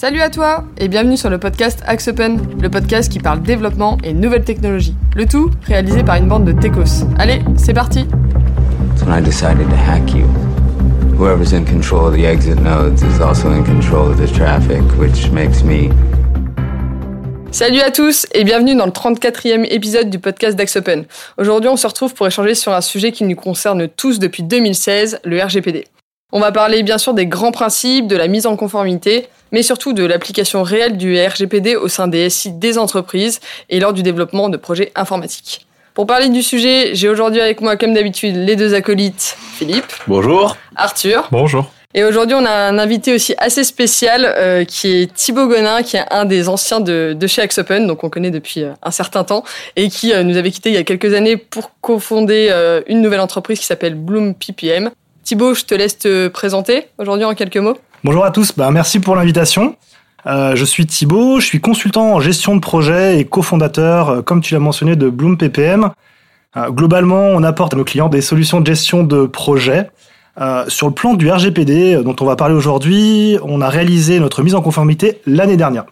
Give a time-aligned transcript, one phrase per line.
[0.00, 3.98] Salut à toi et bienvenue sur le podcast Axe Open, le podcast qui parle développement
[4.04, 4.94] et nouvelles technologies.
[5.16, 7.04] Le tout réalisé par une bande de techos.
[7.18, 8.06] Allez, c'est parti
[9.04, 10.24] when I decided to hack you.
[11.18, 15.32] Whoever's in control of the exit nodes is also in control of the traffic, which
[15.32, 15.90] makes me
[17.50, 21.06] Salut à tous et bienvenue dans le 34e épisode du podcast d'Axe Open.
[21.38, 25.18] Aujourd'hui, on se retrouve pour échanger sur un sujet qui nous concerne tous depuis 2016,
[25.24, 25.86] le RGPD.
[26.30, 29.94] On va parler bien sûr des grands principes, de la mise en conformité, mais surtout
[29.94, 34.50] de l'application réelle du RGPD au sein des SI des entreprises et lors du développement
[34.50, 35.66] de projets informatiques.
[35.94, 39.90] Pour parler du sujet, j'ai aujourd'hui avec moi, comme d'habitude, les deux acolytes, Philippe.
[40.06, 40.58] Bonjour.
[40.76, 41.28] Arthur.
[41.32, 41.72] Bonjour.
[41.94, 45.96] Et aujourd'hui, on a un invité aussi assez spécial euh, qui est Thibaut Gonin, qui
[45.96, 49.24] est un des anciens de, de chez Open, donc on connaît depuis euh, un certain
[49.24, 49.44] temps,
[49.76, 52.52] et qui euh, nous avait quitté il y a quelques années pour cofonder
[52.86, 54.90] une nouvelle entreprise qui s'appelle Bloom PPM.
[55.28, 57.76] Thibaut, je te laisse te présenter aujourd'hui en quelques mots.
[58.02, 59.76] Bonjour à tous, bah, merci pour l'invitation.
[60.24, 64.40] Euh, je suis Thibaut, je suis consultant en gestion de projet et cofondateur, euh, comme
[64.40, 65.90] tu l'as mentionné, de Bloom PPM.
[66.56, 69.90] Euh, globalement, on apporte à nos clients des solutions de gestion de projet.
[70.68, 74.54] sur le plan du RGPD dont on va parler aujourd'hui, on a réalisé notre mise
[74.54, 75.84] en conformité l'année dernière.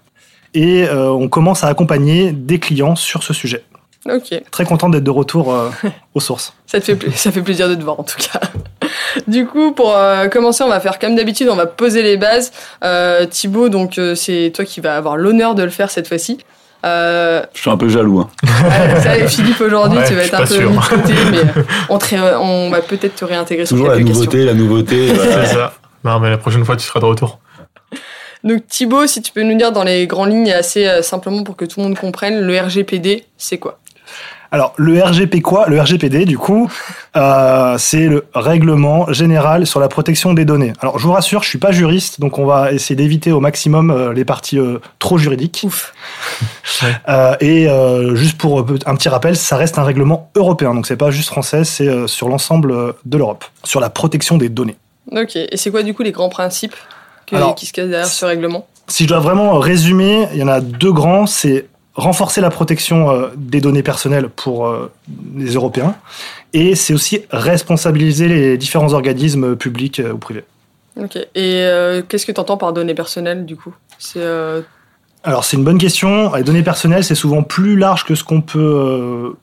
[0.54, 3.64] Et on commence à accompagner des clients sur ce sujet.
[4.10, 4.42] Ok.
[4.50, 5.70] Très content d'être de retour euh,
[6.14, 6.52] aux sources.
[6.66, 8.40] ça, te fait, ça fait plaisir de te voir en tout cas.
[9.26, 12.52] du coup, pour euh, commencer, on va faire comme d'habitude, on va poser les bases.
[12.84, 16.38] Euh, Thibaut, donc c'est toi qui vas avoir l'honneur de le faire cette fois-ci.
[16.84, 18.20] Je suis un peu jaloux.
[18.20, 18.30] Hein.
[19.02, 21.98] ça, Philippe, aujourd'hui, tu vas être un peu mis de côté, mais on,
[22.40, 25.12] on va peut-être te réintégrer Toujours sur quelques la nouveauté, la nouveauté.
[25.16, 25.74] c'est ça.
[26.04, 27.40] Non, mais la prochaine fois, tu seras de retour.
[28.44, 31.64] Donc Thibaut, si tu peux nous dire dans les grandes lignes assez simplement pour que
[31.64, 33.80] tout le monde comprenne, le RGPD, c'est quoi?
[34.50, 35.66] Alors, le RGP quoi?
[35.68, 36.70] Le RGPD, du coup,
[37.16, 40.72] euh, c'est le règlement général sur la protection des données.
[40.80, 43.90] Alors, je vous rassure, je suis pas juriste, donc on va essayer d'éviter au maximum
[43.90, 45.62] euh, les parties euh, trop juridiques.
[45.64, 45.92] Ouf.
[47.40, 47.68] et
[48.14, 51.64] juste pour un petit rappel, ça reste un règlement européen, donc c'est pas juste français,
[51.64, 54.76] c'est sur l'ensemble de l'Europe, sur la protection des données.
[55.12, 55.36] Ok.
[55.36, 56.74] Et c'est quoi du coup les grands principes
[57.26, 58.66] qui se cachent derrière ce règlement?
[58.88, 61.26] Si je dois vraiment résumer, il y en a deux grands.
[61.26, 61.66] C'est
[61.96, 64.92] renforcer la protection euh, des données personnelles pour euh,
[65.36, 65.96] les Européens,
[66.52, 70.44] et c'est aussi responsabiliser les différents organismes publics euh, ou privés.
[71.00, 71.16] Ok.
[71.34, 71.68] Et
[72.08, 73.74] qu'est-ce que tu entends par données personnelles du coup?
[73.98, 74.24] C'est
[75.24, 76.34] alors c'est une bonne question.
[76.34, 79.34] Les données personnelles, c'est souvent plus large que ce qu'on peut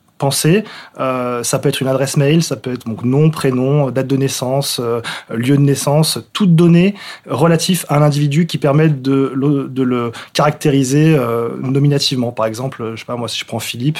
[0.99, 4.17] Euh, ça peut être une adresse mail, ça peut être donc nom, prénom, date de
[4.17, 6.95] naissance, euh, lieu de naissance, toutes données
[7.27, 12.31] relatives à un individu qui permettent de, le, de le caractériser euh, nominativement.
[12.31, 13.99] Par exemple, je sais pas moi, si je prends Philippe,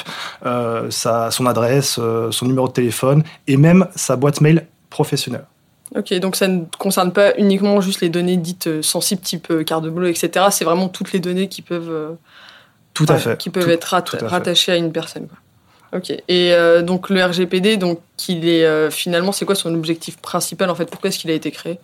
[0.89, 1.99] sa, son adresse,
[2.31, 5.45] son numéro de téléphone et même sa boîte mail professionnelle.
[5.95, 10.07] Ok, donc ça ne concerne pas uniquement juste les données dites sensibles type carte boulot,
[10.07, 10.47] etc.
[10.51, 12.17] C'est vraiment toutes les données qui peuvent,
[12.93, 13.95] tout à fait, qui peuvent être
[14.25, 15.27] rattachées à une personne.
[15.27, 15.37] Quoi.
[15.93, 16.09] Ok.
[16.09, 20.69] Et euh, donc le RGPD, donc il est euh, finalement, c'est quoi son objectif principal
[20.69, 20.85] en fait?
[20.85, 21.79] Pourquoi est-ce qu'il a été créé?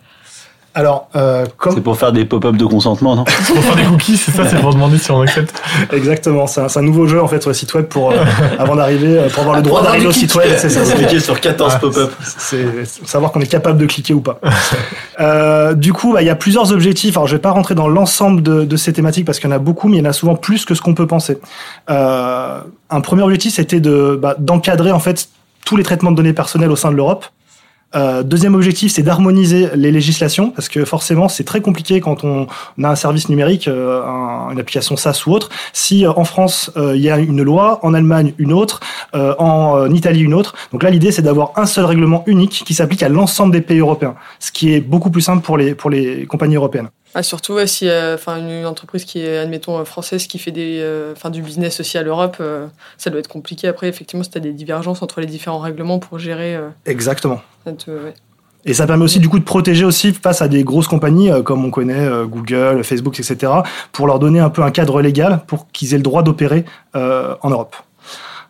[0.72, 1.74] Alors, euh, comme...
[1.74, 4.46] C'est pour faire des pop-up de consentement, non C'est pour faire des cookies, c'est ça,
[4.46, 5.60] c'est pour demander si on accepte.
[5.92, 8.12] Exactement, c'est un, nouveau jeu en fait sur le site web pour,
[8.58, 10.48] avant d'arriver, pour avoir le droit d'arriver au site web.
[10.56, 12.12] C'est ça, cliquer sur 14 pop-up.
[12.22, 14.40] C'est savoir qu'on est capable de cliquer ou pas.
[15.18, 17.16] euh, du coup, bah, il y a plusieurs objectifs.
[17.16, 19.56] Alors, je vais pas rentrer dans l'ensemble de, de, ces thématiques parce qu'il y en
[19.56, 21.38] a beaucoup, mais il y en a souvent plus que ce qu'on peut penser.
[21.90, 22.60] Euh,
[22.90, 25.28] un premier objectif, c'était de bah, d'encadrer en fait
[25.64, 27.26] tous les traitements de données personnelles au sein de l'Europe.
[27.96, 32.46] Euh, deuxième objectif, c'est d'harmoniser les législations, parce que forcément, c'est très compliqué quand on,
[32.82, 34.02] a un service numérique, euh,
[34.50, 35.48] une application SaaS ou autre.
[35.72, 38.80] Si euh, en France, il y a une loi, en Allemagne, une autre,
[39.12, 40.54] en Italie, une autre.
[40.72, 43.78] Donc là, l'idée, c'est d'avoir un seul règlement unique qui s'applique à l'ensemble des pays
[43.78, 46.88] européens, ce qui est beaucoup plus simple pour les, pour les compagnies européennes.
[47.14, 50.78] Ah, surtout si euh, enfin une entreprise qui est admettons euh, française qui fait des
[50.80, 52.40] euh, enfin du business aussi à l'Europe
[52.98, 55.98] ça doit être compliqué après effectivement si tu as des divergences entre les différents règlements
[55.98, 57.40] pour gérer Exactement.
[58.66, 61.64] Et ça permet aussi du coup de protéger aussi face à des grosses compagnies comme
[61.64, 63.52] on connaît Google, Facebook, etc.
[63.90, 66.64] pour leur donner un peu un cadre légal pour qu'ils aient le droit d'opérer
[66.94, 67.74] en Europe.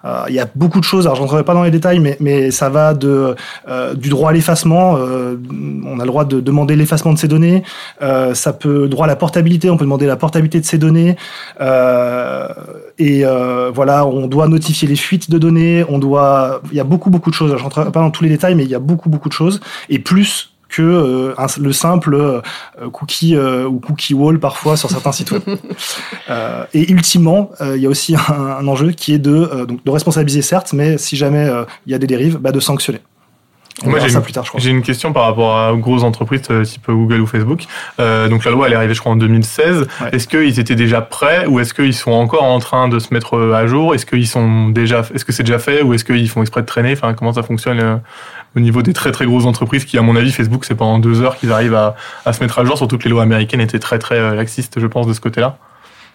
[0.04, 2.16] Euh, il y a beaucoup de choses, alors je rentrerai pas dans les détails, mais,
[2.20, 3.34] mais ça va de,
[3.68, 5.36] euh, du droit à l'effacement, euh,
[5.84, 7.62] on a le droit de demander l'effacement de ces données,
[8.00, 11.16] ça peut droit à la portabilité, on peut demander la portabilité de ces données,
[12.98, 13.24] et
[13.74, 17.30] voilà, on doit notifier les fuites de données, on doit, il y a beaucoup beaucoup
[17.30, 19.28] de choses, je rentrerai pas dans tous les détails, mais il y a beaucoup beaucoup
[19.28, 22.40] de choses, et plus que euh, le simple euh,
[22.92, 25.42] cookie euh, ou cookie wall parfois sur certains sites web.
[26.74, 30.72] et ultimement, il y a aussi un, enjeu qui est de, donc, de responsabiliser certes,
[30.72, 31.50] mais si jamais
[31.86, 33.00] il y a des dérives, bah, de sanctionner.
[33.82, 34.60] On Moi, ça plus tard, je crois.
[34.60, 37.64] J'ai une question par rapport aux grosses entreprises euh, type Google ou Facebook.
[37.98, 39.86] Euh, donc la loi, elle est arrivée, je crois, en 2016.
[40.12, 43.38] Est-ce qu'ils étaient déjà prêts ou est-ce qu'ils sont encore en train de se mettre
[43.38, 43.94] à jour?
[43.94, 46.66] Est-ce qu'ils sont déjà, est-ce que c'est déjà fait ou est-ce qu'ils font exprès de
[46.66, 46.92] traîner?
[46.92, 48.00] Enfin, comment ça fonctionne
[48.56, 51.22] au niveau des très très grosses entreprises qui, à mon avis, Facebook, c'est pendant deux
[51.22, 51.94] heures qu'ils arrivent à,
[52.26, 54.86] à, se mettre à jour, surtout que les lois américaines étaient très très laxistes, je
[54.86, 55.56] pense, de ce côté-là.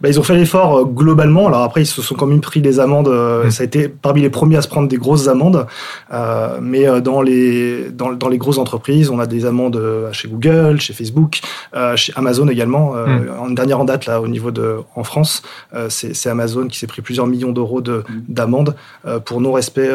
[0.02, 1.48] Bah, ils ont fait l'effort euh, globalement.
[1.48, 3.08] Alors après, ils se sont quand même pris des amendes.
[3.08, 3.52] Euh, mm.
[3.52, 5.66] Ça a été parmi les premiers à se prendre des grosses amendes.
[6.12, 9.82] Euh, mais euh, dans les dans, dans, les grosses entreprises, on a des amendes
[10.12, 11.40] chez Google, chez Facebook,
[11.96, 12.94] chez Amazon également.
[12.94, 13.30] Mm.
[13.40, 15.44] En dernière en date là, au niveau de en France,
[15.90, 18.22] c'est Amazon qui s'est pris plusieurs millions d'euros de mm.
[18.28, 18.76] d'amendes
[19.26, 19.90] pour non respect,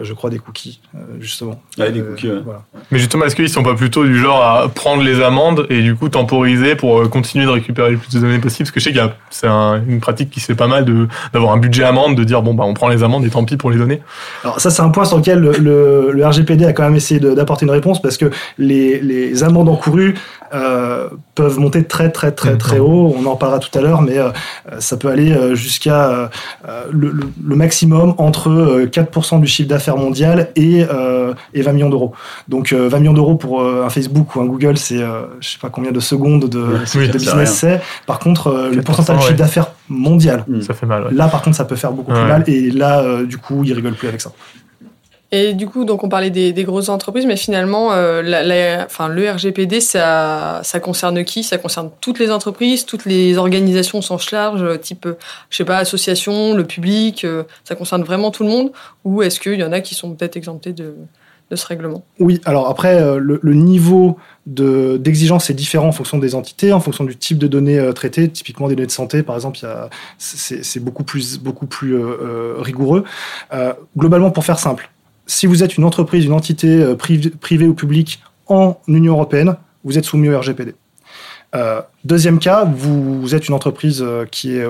[0.00, 0.80] je crois, des cookies
[1.20, 1.60] justement.
[1.78, 2.30] Ah, des cookies.
[2.44, 2.62] Voilà.
[2.90, 5.94] Mais justement, est-ce qu'ils sont pas plutôt du genre à prendre les amendes et du
[5.94, 8.64] coup temporiser pour continuer de récupérer le plus de données possible?
[8.64, 10.84] Parce que je sais qu'il y a c'est une pratique qui se fait pas mal
[11.32, 13.56] d'avoir un budget amende, de dire bon bah on prend les amendes et tant pis
[13.56, 14.02] pour les données.
[14.42, 17.72] Alors ça c'est un point sur lequel le, RGPD a quand même essayé d'apporter une
[17.72, 20.14] réponse parce que les amendes encourues
[20.54, 23.14] euh, peuvent monter très très très très haut.
[23.18, 24.30] On en parlera tout à l'heure, mais euh,
[24.78, 26.30] ça peut aller euh, jusqu'à
[26.90, 27.12] le,
[27.42, 30.84] le, maximum entre 4% du chiffre d'affaires mondial et,
[31.54, 32.12] et 20 millions d'euros.
[32.48, 34.98] Donc 20 millions d'euros pour un Facebook ou un Google, c'est
[35.40, 37.80] je sais pas combien de secondes de, de business c'est.
[38.06, 40.44] Par contre, le pourcentage chiffre d'affaires mondial.
[40.62, 41.08] Ça fait mal.
[41.12, 42.44] Là, par contre, ça peut faire beaucoup plus mal.
[42.46, 44.30] Et là, du coup, ils rigolent plus avec ça.
[45.34, 49.80] Et du coup, donc on parlait des, grosses entreprises, mais finalement, euh, enfin, le RGPD,
[49.80, 51.42] ça, ça concerne qui?
[51.42, 55.08] Ça concerne toutes les entreprises, toutes les organisations au sens large, type,
[55.50, 57.24] je sais pas, association, le public.
[57.24, 58.70] Euh, ça concerne vraiment tout le monde?
[59.04, 60.94] Ou est-ce qu'il y en a qui sont peut-être exemptés de,
[61.52, 62.04] ce règlement?
[62.20, 64.16] Oui, alors après, euh, le, niveau
[64.46, 68.28] d'exigence est différent en fonction des entités, en fonction du type de données euh, traitées.
[68.28, 69.58] Typiquement, des données de santé, par exemple,
[70.18, 73.02] c'est beaucoup plus, beaucoup plus euh, rigoureux.
[73.96, 74.90] globalement, pour faire simple,
[75.26, 80.04] si vous êtes une entreprise, une entité privée, ou publique en Union européenne, vous êtes
[80.04, 80.74] soumis au RGPD.
[82.04, 84.66] deuxième cas, vous, êtes une entreprise qui est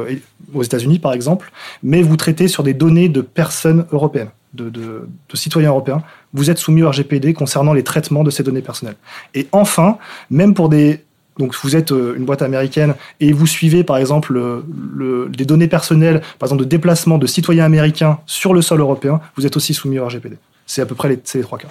[0.52, 1.50] aux États-Unis, par exemple,
[1.82, 6.02] mais vous traitez sur des données de personnes européennes de, citoyens européens,
[6.32, 8.96] vous êtes soumis au RGPD concernant les traitements de ces données personnelles.
[9.34, 9.98] Et enfin,
[10.30, 11.04] même pour des...
[11.38, 15.68] Donc vous êtes euh, une boîte américaine et vous suivez par exemple le, des données
[15.68, 19.74] personnelles, par exemple de déplacement de citoyens américains sur le sol européen, vous êtes aussi
[19.74, 20.36] soumis au RGPD.
[20.66, 21.68] C'est à peu près les, les trois cas.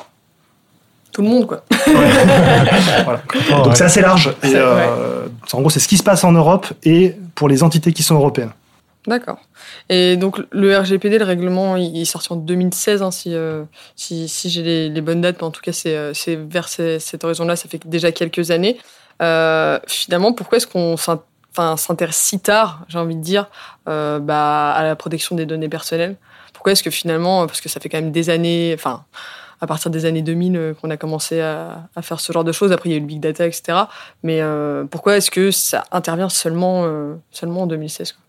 [1.14, 1.64] Tout le monde, quoi.
[3.64, 4.34] Donc c'est assez large.
[4.44, 8.02] Euh, en gros, c'est ce qui se passe en Europe et pour les entités qui
[8.02, 8.52] sont européennes.
[9.06, 9.38] D'accord.
[9.90, 13.64] Et donc le RGPD, le règlement, il est sorti en 2016, hein, si, euh,
[13.96, 16.14] si, si j'ai les, bonnes dates, mais en tout cas c'est euh,
[16.50, 18.78] vers cette horizon-là, ça fait déjà quelques années.
[19.22, 23.48] Euh, finalement, pourquoi est-ce qu'on s'intéresse si tard, j'ai envie de dire,
[23.88, 26.16] euh, bah, à la protection des données personnelles?
[26.54, 29.04] Pourquoi est-ce que finalement, parce que ça fait quand même des années, enfin
[29.62, 32.74] à partir des années 2000 qu'on a commencé à, à, faire ce genre de choses.
[32.74, 33.84] Après, il y a eu le big data, etc.
[34.22, 34.42] Mais
[34.92, 36.86] pourquoi est-ce que ça intervient seulement,
[37.32, 38.24] seulement en 2016 quoi?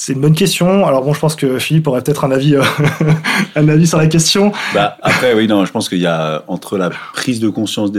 [0.00, 0.86] C'est une bonne question.
[0.86, 2.62] Alors bon, je pense que Philippe aurait peut-être un avis, euh,
[3.56, 4.52] un avis sur la question.
[4.72, 7.90] Bah, après, oui, non, je pense qu'il y a entre la prise de conscience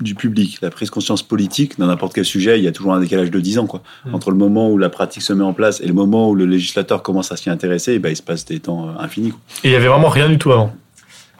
[0.00, 2.94] du public, la prise de conscience politique, dans n'importe quel sujet, il y a toujours
[2.94, 3.66] un décalage de 10 ans.
[3.66, 3.82] Quoi.
[4.04, 4.14] Mm.
[4.14, 6.46] Entre le moment où la pratique se met en place et le moment où le
[6.46, 9.32] législateur commence à s'y intéresser, et ben, il se passe des temps euh, infinis.
[9.64, 10.72] Et il y avait vraiment rien du tout avant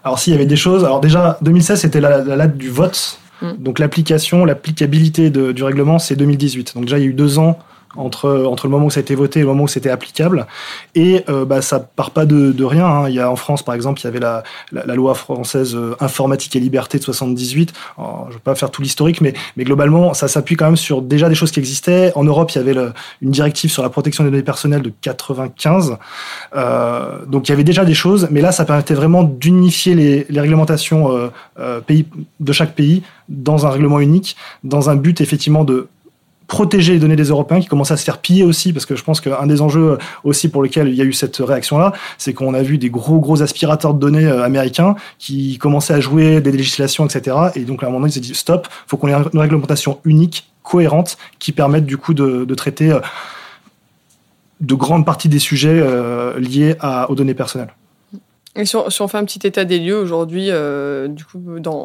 [0.04, 3.52] Alors s'il y avait des choses, alors déjà 2016 c'était la, date du vote, mm.
[3.58, 6.74] donc l'application, l'applicabilité du règlement c'est 2018.
[6.74, 7.58] Donc déjà il y a eu deux ans
[7.96, 10.46] entre, entre le moment où ça a été voté et le moment où c'était applicable.
[10.94, 12.86] Et euh, bah, ça part pas de, rien.
[12.86, 13.08] Hein.
[13.08, 14.42] Il y a, en France, par exemple, il y avait la,
[14.94, 17.72] loi française euh, informatique et liberté de 78.
[17.98, 21.02] Alors, je vais pas faire tout l'historique, mais, mais globalement, ça s'appuie quand même sur
[21.02, 22.12] déjà des choses qui existaient.
[22.14, 22.76] En Europe, il y avait
[23.22, 25.96] une directive sur la protection des données personnelles de 95.
[26.54, 30.26] Euh, donc il y avait déjà des choses, mais là, ça permettait vraiment d'unifier les,
[30.28, 32.06] les réglementations euh pays,
[32.40, 35.88] de chaque pays dans un règlement unique, dans un but effectivement de
[36.46, 39.02] protéger les données des Européens qui commencent à se faire piller aussi, parce que je
[39.02, 42.54] pense qu'un des enjeux aussi pour lesquels il y a eu cette réaction-là, c'est qu'on
[42.54, 46.52] a vu des gros gros aspirateurs de données euh, américains qui commençaient à jouer des
[46.52, 47.36] législations, etc.
[47.54, 50.50] Et donc à un moment, ils s'est dit stop, faut qu'on ait une réglementation unique,
[50.62, 53.00] cohérente, qui permette du coup de, traiter euh,
[54.60, 56.76] de grandes parties des sujets euh, liés
[57.08, 57.72] aux données personnelles.
[58.56, 61.40] Et si on, fait un petit état des lieux aujourd'hui, euh, du coup,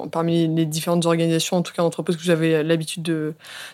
[0.09, 3.03] parmi les différentes organisations, en tout cas entreprises que j'avais l'habitude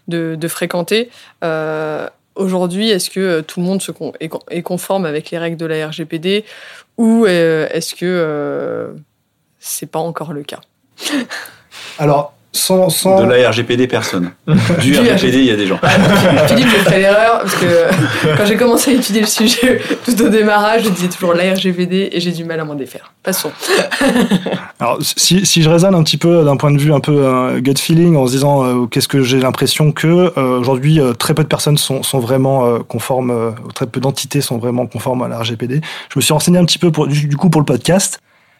[0.07, 1.09] de, fréquenter,
[1.43, 3.81] euh, aujourd'hui, est-ce que euh, tout le monde
[4.19, 6.43] est, conforme avec les règles de la RGPD
[6.97, 8.95] ou est-ce que
[9.59, 10.61] c'est pas encore le cas?
[11.99, 14.31] Alors, sans, De la RGPD, personne.
[14.81, 15.79] Du, RGPD, il y a des gens.
[16.47, 20.29] Philippe, je ferai l'erreur parce que Quand j'ai commencé à étudier le sujet tout au
[20.29, 23.13] démarrage, je disais toujours la RGPD et j'ai du mal à m'en défaire.
[23.23, 23.51] Passons.
[24.79, 27.59] Alors, si, si, je raisonne un petit peu d'un point de vue un peu euh,
[27.59, 31.43] gut feeling en se disant euh, qu'est-ce que j'ai l'impression que euh, aujourd'hui très peu
[31.43, 35.81] de personnes sont, sont vraiment conformes, très peu d'entités sont vraiment conformes à la RGPD.
[36.09, 38.19] Je me suis renseigné un petit peu pour, du, du coup pour le podcast.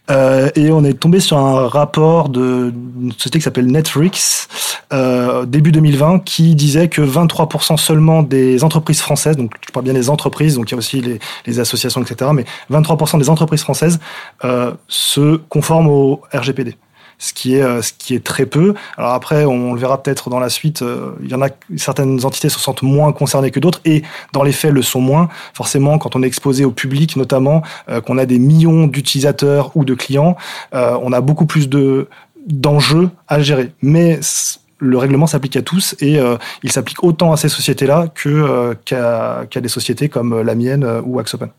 [0.09, 4.47] Euh, et on est tombé sur un rapport d'une société qui s'appelle Netflix,
[4.93, 9.93] euh, début 2020, qui disait que 23% seulement des entreprises françaises, donc je parle bien
[9.93, 11.01] des entreprises, donc il y a aussi
[11.45, 13.99] les, associations, etc., mais 23% des entreprises françaises
[14.43, 16.77] euh, se conforment au RGPD
[17.19, 18.73] ce qui est euh, ce qui est très peu.
[18.97, 20.81] Alors après, on le verra peut-être dans la suite.
[20.81, 24.43] Euh, il y en a certaines entités se sentent moins concernées que d'autres et dans
[24.43, 25.29] les faits le sont moins.
[25.53, 29.85] Forcément, quand on est exposé au public, notamment euh, qu'on a des millions d'utilisateurs ou
[29.85, 30.35] de clients,
[30.73, 32.07] on a beaucoup plus de
[32.45, 33.71] d'enjeux à gérer.
[33.81, 34.19] Mais
[34.79, 36.19] le règlement s'applique à tous et
[36.63, 38.07] il s'applique autant à ces sociétés-là
[38.85, 41.49] qu'à des sociétés comme la mienne ou Axopen.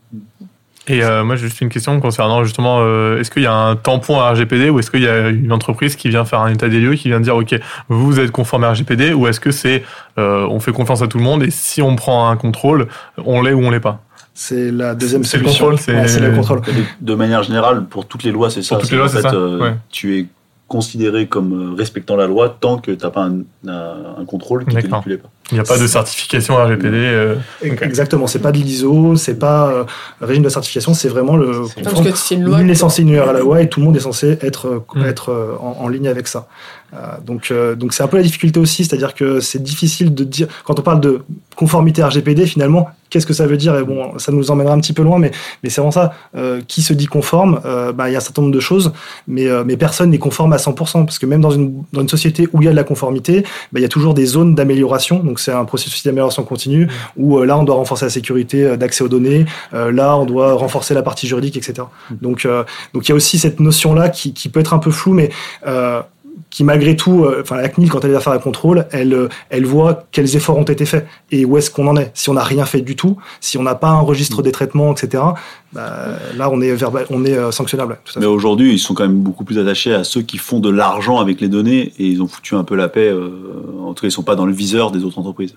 [0.88, 3.76] Et euh, moi, j'ai juste une question concernant justement, euh, est-ce qu'il y a un
[3.76, 6.68] tampon à RGPD ou est-ce qu'il y a une entreprise qui vient faire un état
[6.68, 7.54] des lieux, qui vient dire, OK,
[7.88, 9.84] vous êtes conforme à RGPD ou est-ce que c'est,
[10.18, 13.42] euh, on fait confiance à tout le monde et si on prend un contrôle, on
[13.42, 14.00] l'est ou on l'est pas?
[14.32, 16.62] C'est la deuxième C'est le contrôle, c'est le contrôle.
[17.00, 18.76] De manière générale, pour toutes les lois, c'est ça.
[18.76, 19.34] Pour toutes les lois, c'est ça.
[19.34, 20.26] Euh, tu es
[20.68, 24.82] considéré comme respectant la loi tant que tu n'as pas un, un, contrôle qui ne
[24.82, 25.02] que pas.
[25.50, 26.94] Il n'y a pas de certification RGPD.
[26.94, 27.36] Euh...
[27.62, 29.84] Exactement, c'est pas de l'ISO, c'est pas euh,
[30.20, 31.62] régime de certification, c'est vraiment le.
[31.82, 32.60] Parce que c'est une loi.
[32.60, 35.04] est censé ignorer à la loi et tout le monde est censé être, mm.
[35.06, 36.48] être euh, en, en, ligne avec ça.
[36.94, 40.24] Euh, donc, euh, donc c'est un peu la difficulté aussi, c'est-à-dire que c'est difficile de
[40.24, 41.20] dire quand on parle de
[41.54, 43.76] conformité RGPD finalement, qu'est-ce que ça veut dire?
[43.76, 45.30] Et bon, ça nous emmènera un petit peu loin, mais
[45.62, 46.12] mais c'est vraiment ça.
[46.36, 47.60] Euh, qui se dit conforme
[47.94, 48.92] bah, il y a un certain nombre de choses,
[49.26, 52.48] mais mais personne n'est conforme à 100% parce que même dans une dans une société
[52.52, 53.42] où il y a de la conformité,
[53.72, 55.18] bah, il y a toujours des zones d'amélioration.
[55.18, 59.08] Donc c'est un processus d'amélioration continue où là on doit renforcer la sécurité d'accès aux
[59.08, 61.86] données, là on doit renforcer la partie juridique, etc.
[62.10, 62.46] Donc
[62.94, 65.14] donc il y a aussi cette notion là qui qui peut être un peu floue,
[65.14, 65.30] mais
[66.50, 69.28] qui malgré tout, euh, enfin la CNIL quand elle va faire un contrôle, elle, euh,
[69.50, 72.10] elle voit quels efforts ont été faits et où est-ce qu'on en est.
[72.14, 74.92] Si on n'a rien fait du tout, si on n'a pas un registre des traitements,
[74.92, 75.22] etc.
[75.72, 76.06] Bah,
[76.36, 77.98] là on est verbal, on est euh, sanctionnable.
[78.18, 81.18] Mais aujourd'hui, ils sont quand même beaucoup plus attachés à ceux qui font de l'argent
[81.18, 83.12] avec les données et ils ont foutu un peu la paix.
[83.12, 85.54] en tout cas, ils sont pas dans le viseur des autres entreprises.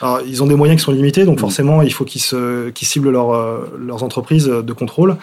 [0.00, 1.40] Alors, ils ont des moyens qui sont limités, donc mm.
[1.40, 5.16] forcément, il faut qu'ils ciblent leur, leurs entreprises de contrôle.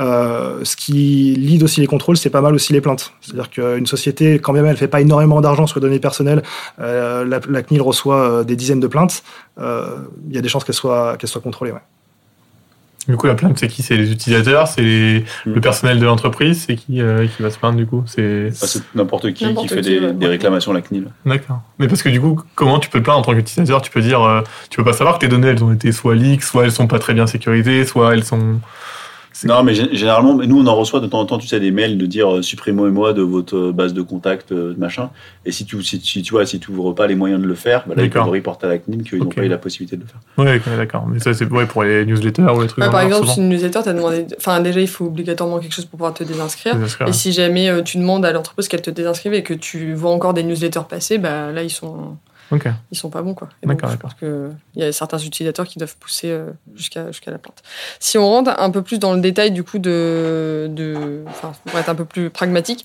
[0.00, 3.12] Euh, ce qui lead aussi les contrôles, c'est pas mal aussi les plaintes.
[3.20, 6.42] C'est-à-dire qu'une société, quand même elle fait pas énormément d'argent sur les données personnelles,
[6.80, 9.22] euh, la, la, CNIL reçoit euh, des dizaines de plaintes,
[9.58, 9.96] euh,
[10.28, 11.72] il y a des chances qu'elle soit, qu'elle soit contrôlée.
[11.72, 11.78] Ouais.
[13.08, 13.82] Du coup, la plainte, c'est qui?
[13.82, 14.66] C'est les utilisateurs?
[14.68, 15.52] C'est mm.
[15.52, 16.64] le personnel de l'entreprise?
[16.66, 18.02] C'est qui euh, qui va se plaindre du coup?
[18.06, 18.50] C'est
[18.94, 21.08] n'importe qui qui fait des, des, réclamations à la CNIL.
[21.26, 21.60] D'accord.
[21.78, 23.82] Mais parce que du coup, comment tu peux te plaindre en tant qu'utilisateur?
[23.82, 26.14] Tu peux dire, euh, tu peux pas savoir que tes données, elles ont été soit
[26.14, 28.60] leaks, soit elles sont pas très bien sécurisées, soit elles sont
[29.42, 31.98] non, mais généralement, nous, on en reçoit de temps en temps, tu sais, des mails
[31.98, 35.10] de dire euh, supprimez-moi de votre euh, base de contact, euh, machin.
[35.44, 37.84] Et si tu, si, tu vois, si tu ouvres pas les moyens de le faire,
[37.86, 40.02] bah là, ils peuvent reporter à la CNIL qu'ils n'ont pas eu la possibilité de
[40.02, 40.20] le faire.
[40.38, 41.06] Oui, d'accord.
[41.08, 42.84] Mais ça, c'est ouais, pour les newsletters ou les trucs.
[42.84, 44.26] par exemple, si une newsletter t'a demandé.
[44.38, 46.76] Enfin, déjà, il faut obligatoirement quelque chose pour pouvoir te désinscrire.
[47.06, 50.34] et si jamais tu demandes à l'entreprise qu'elle te désinscrive et que tu vois encore
[50.34, 52.16] des newsletters passer, bah là, ils sont.
[52.54, 52.70] Okay.
[52.92, 53.48] Ils sont pas bons, quoi.
[53.64, 57.62] D'accord, Parce qu'il y a certains utilisateurs qui doivent pousser euh, jusqu'à jusqu'à la plainte.
[57.98, 60.68] Si on rentre un peu plus dans le détail, du coup, de.
[60.70, 62.84] de enfin, pour être un peu plus pragmatique,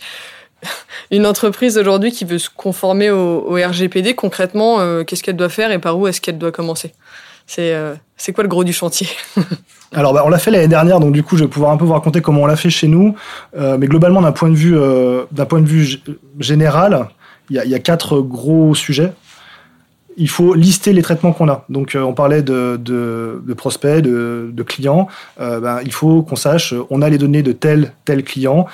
[1.12, 5.72] une entreprise aujourd'hui qui veut se conformer au, RGPD, concrètement, euh, qu'est-ce qu'elle doit faire
[5.72, 6.94] et par où est-ce qu'elle doit commencer?
[7.46, 9.08] C'est euh, c'est quoi le gros du chantier?
[9.94, 11.86] Alors, bah, on l'a fait l'année dernière, donc du coup, je vais pouvoir un peu
[11.86, 13.16] vous raconter comment on l'a fait chez nous.
[13.56, 14.78] mais globalement, d'un point de vue,
[15.32, 16.00] d'un point de vue
[16.40, 17.10] général,
[17.50, 19.14] il y, a, y a quatre gros sujets
[20.20, 21.66] il faut lister les traitements qu'on a.
[21.70, 25.08] Donc, euh, on parlait de, de, prospects, de, clients.
[25.40, 28.68] Euh, ben, il faut qu'on sache, on a les données de tel, tel client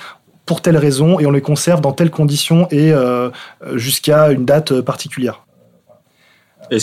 [0.45, 3.29] pour telle raison et on les conserve dans telles conditions et euh,
[3.73, 5.43] jusqu'à une date particulière.
[6.69, 6.77] Que,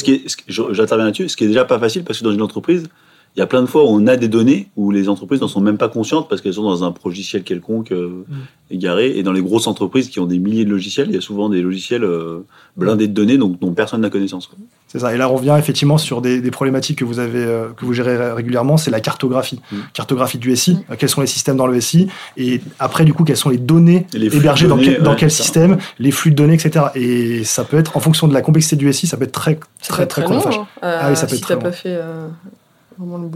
[0.48, 2.88] j'interviens là-dessus, ce qui est déjà pas facile parce que dans une entreprise,
[3.34, 5.48] il y a plein de fois où on a des données où les entreprises n'en
[5.48, 8.34] sont même pas conscientes parce qu'elles sont dans un logiciel quelconque euh, mm.
[8.72, 9.16] égaré.
[9.16, 11.48] Et dans les grosses entreprises qui ont des milliers de logiciels, il y a souvent
[11.48, 12.44] des logiciels euh,
[12.76, 14.50] blindés de données donc, dont personne n'a connaissance.
[14.86, 15.14] C'est ça.
[15.14, 18.32] Et là, on revient effectivement sur des, problématiques que vous avez, euh, que vous gérez
[18.32, 19.60] régulièrement, c'est la cartographie.
[19.72, 19.76] Mm.
[19.94, 20.74] Cartographie du SI.
[20.74, 20.96] Mm.
[20.98, 24.06] Quels sont les systèmes dans le SI Et après, du coup, quelles sont les données
[24.12, 26.84] hébergées dans, quel, dans quel système, les flux de données, etc.
[26.96, 29.58] Et ça peut être, en fonction de la complexité du SI, ça peut être très,
[29.88, 30.58] très, très, chronophage.
[30.58, 30.66] Hein.
[30.82, 31.72] ah oui, ça peut être très long.
[31.72, 31.98] Fait,
[32.98, 33.28] le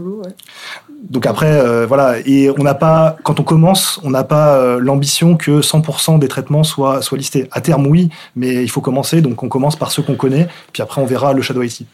[1.09, 4.79] Donc après, euh, voilà, et on n'a pas, quand on commence, on n'a pas euh,
[4.79, 7.47] l'ambition que 100% des traitements soient, soient listés.
[7.51, 10.81] À terme, oui, mais il faut commencer, donc on commence par ceux qu'on connaît, puis
[10.81, 11.85] après on verra le Shadow IT.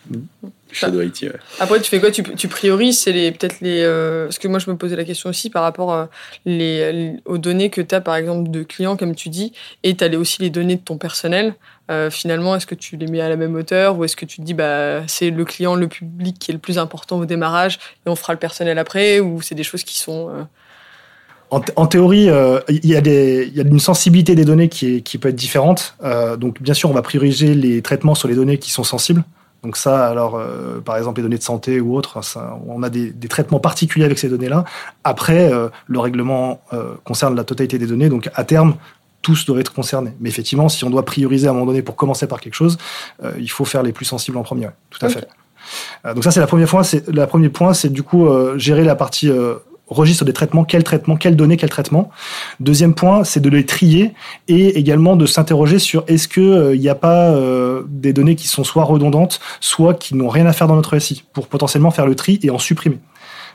[0.73, 1.31] Shadow IT, ouais.
[1.59, 2.11] Après, tu fais quoi?
[2.11, 3.81] Tu, tu priorises C'est les, peut-être les.
[3.83, 6.05] euh, parce que moi, je me posais la question aussi par rapport euh,
[6.45, 9.53] les, les- aux données que tu as, par exemple, de clients, comme tu dis,
[9.83, 11.55] et tu as aussi les données de ton personnel.
[11.91, 14.37] Euh, finalement, est-ce que tu les mets à la même hauteur ou est-ce que tu
[14.37, 17.77] te dis, bah, c'est le client, le public qui est le plus important au démarrage
[18.05, 20.29] et on fera le personnel après ou c'est des choses qui sont.
[20.29, 20.43] euh,
[21.51, 25.01] En, th- en théorie, euh, il y, a y une sensibilité des données qui, est-
[25.01, 25.95] qui peut être différente.
[26.03, 29.23] Euh, donc, bien sûr, on va prioriser les traitements sur les données qui sont sensibles.
[29.63, 32.89] Donc ça, alors, euh, par exemple, les données de santé ou autres, ça, on a
[32.89, 34.65] des, des traitements particuliers avec ces données-là.
[35.03, 38.75] Après, euh, le règlement euh, concerne la totalité des données, donc à terme,
[39.21, 40.13] tous doivent être concernés.
[40.19, 42.77] Mais effectivement, si on doit prioriser à un moment donné pour commencer par quelque chose,
[43.23, 44.67] euh, il faut faire les plus sensibles en premier.
[44.89, 45.27] tout à fait.
[46.05, 46.83] Euh, donc ça, c'est la première fois.
[46.83, 49.55] C'est la premier point, c'est du coup euh, gérer la partie euh,
[49.87, 52.09] registre des traitements, quel traitement, quelles données, quel traitement.
[52.59, 54.13] Deuxième point, c'est de les trier
[54.47, 58.35] et également de s'interroger sur est-ce que euh, il n'y a pas euh, des données
[58.35, 61.91] qui sont soit redondantes, soit qui n'ont rien à faire dans notre SI pour potentiellement
[61.91, 62.99] faire le tri et en supprimer.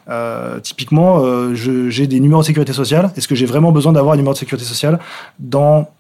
[0.09, 3.11] Euh, typiquement, euh, j'ai des numéros de sécurité sociale.
[3.17, 4.99] Est-ce que j'ai vraiment besoin d'avoir un numéro de sécurité sociale
[5.39, 5.91] dans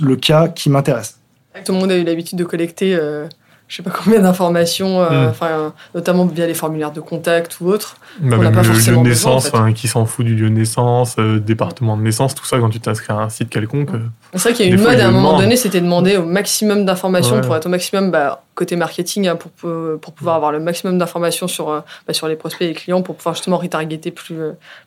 [0.00, 1.18] le cas qui m'intéresse?
[1.64, 3.28] Tout le monde a eu l'habitude de collecter, euh,
[3.68, 5.30] je sais pas combien d'informations, euh, Mm.
[5.30, 7.96] enfin, euh, notamment via les formulaires de contact ou autres.
[8.20, 9.56] Bah, On n'a même pas le lieu de besoin, en naissance, fait.
[9.56, 12.68] enfin, qui s'en fout du lieu de naissance, euh, département de naissance, tout ça, quand
[12.68, 13.90] tu t'inscris à un site quelconque.
[13.94, 14.00] euh,
[14.34, 16.84] C'est vrai qu'il y a une mode à un moment donné, c'était demander au maximum
[16.84, 17.40] d'informations Ouais.
[17.40, 19.50] pour être au maximum bah, côté marketing, hein, pour,
[19.98, 23.00] pour, pouvoir avoir le maximum d'informations sur, euh, bah, sur les prospects et les clients
[23.02, 24.36] pour pouvoir justement retargeter plus,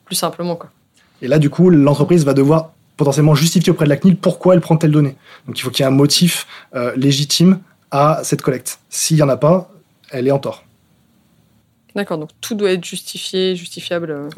[0.06, 0.56] plus simplement.
[0.56, 0.70] Quoi.
[1.24, 4.62] Et là, du coup, l'entreprise va devoir potentiellement justifier auprès de la CNIL pourquoi elle
[4.62, 5.16] prend telle donnée.
[5.48, 7.60] Donc, il faut qu'il y ait un motif euh, légitime
[7.96, 8.80] à cette collecte.
[8.90, 9.72] S'il n'y en a pas,
[10.12, 10.64] elle est en tort.
[11.96, 14.12] D'accord, donc tout doit être justifié, justifiable.
[14.12, 14.30] euh.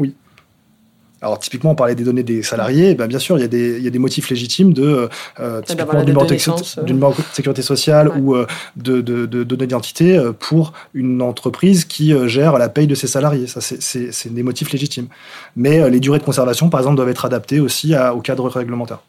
[1.19, 2.93] Alors, typiquement, on parlait des données des salariés.
[2.93, 5.07] Ben, bien sûr, il y, a des, il y a des motifs légitimes de, euh,
[5.39, 6.83] euh, typiquement, sécu- naissance, euh.
[6.83, 8.17] du numéro de sécurité sociale Ouais.
[8.19, 8.45] ou euh,
[8.75, 12.93] de, de, de données d'identité euh, pour une entreprise qui euh, gère la paye de
[12.93, 13.47] ses salariés.
[13.47, 15.07] Ça, c'est- des motifs légitimes.
[15.55, 18.47] Mais euh, les durées de conservation, par exemple, doivent être adaptées aussi à- au cadre
[18.47, 18.99] réglementaire.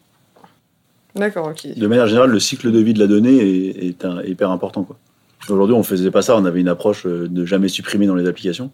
[1.18, 1.76] D'accord, ok.
[1.76, 4.50] De manière générale, le cycle de vie de la donnée est, est un- est hyper
[4.50, 4.84] important.
[4.84, 4.96] quoi.
[5.50, 6.36] Aujourd'hui, on faisait pas ça.
[6.36, 8.70] On avait une approche euh, de jamais supprimer dans les applications.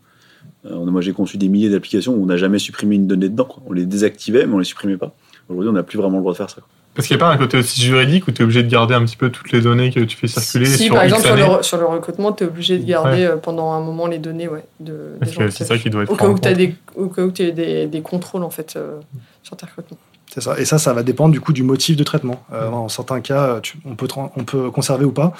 [0.66, 3.44] Euh, moi, j'ai conçu des milliers d'applications où on n'a jamais supprimé une donnée dedans.
[3.44, 3.62] quoi.
[3.66, 5.14] On les désactivait, mais on les supprimait pas.
[5.48, 6.56] Aujourd'hui, on n'a plus vraiment le droit de faire ça.
[6.56, 6.68] quoi.
[6.94, 8.94] Parce qu'il n'y a pas un côté aussi juridique où tu es obligé de garder
[8.94, 11.34] un petit peu toutes les données que tu fais circuler Si, sur par exemple, sur
[11.36, 14.18] le, re- sur le recrutement, tu es obligé de garder euh, pendant un moment les
[14.18, 16.52] données ouais, de, des gens c'est ça qui doit être Au cas où tu as
[16.52, 19.00] des, au cas où t'as des, des contrôles en fait, euh,
[19.42, 19.98] sur tes recrutements.
[20.34, 20.58] C'est ça.
[20.58, 22.42] Et ça, ça va dépendre du coup du motif de traitement.
[22.52, 25.32] Euh, Dans certains cas, tu- on, peut, on peut conserver ou pas.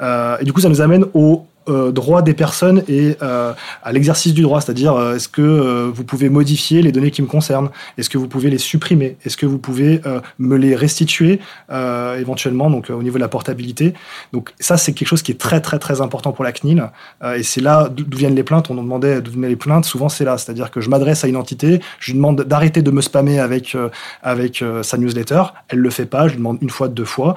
[0.00, 3.52] Euh, et du coup, ça nous amène au euh, droit des personnes et euh,
[3.82, 4.60] à l'exercice du droit.
[4.60, 7.70] C'est-à-dire, euh, est-ce que vous pouvez modifier les données qui me concernent?
[7.98, 9.16] Est-ce que vous pouvez les supprimer?
[9.24, 10.00] Est-ce que vous pouvez
[10.38, 13.94] me les restituer éventuellement donc, au niveau de la portabilité?
[14.32, 16.90] Donc ça, c'est quelque chose qui est très, très, très important pour la CNIL.
[17.36, 18.70] Et c'est là d'où viennent les plaintes.
[18.70, 19.84] On nous demandait d'où venaient les plaintes.
[19.84, 20.38] Souvent, c'est là.
[20.38, 23.76] C'est-à-dire que je m'adresse à une entité, je lui demande d'arrêter de me spammer avec...
[24.22, 25.42] avec sa newsletter.
[25.68, 27.34] Elle le fait pas, je lui demande une fois, deux fois.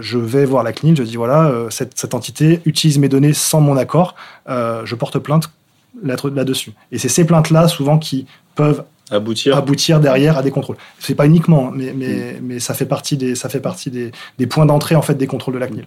[0.00, 3.61] Je vais voir la CNIL, je dis voilà, cette, cette entité utilise mes données sans
[3.62, 4.14] mon accord,
[4.48, 5.50] euh, je porte plainte
[6.02, 6.72] là- là-dessus.
[6.90, 9.56] Et c'est ces plaintes-là, souvent, qui peuvent Aboutir.
[9.56, 10.76] aboutir derrière à des contrôles.
[10.98, 14.10] C'est pas uniquement, hein, mais, mais, mais ça fait partie des, ça fait partie des,
[14.38, 15.86] des points d'entrée en fait des contrôles de la CNIL.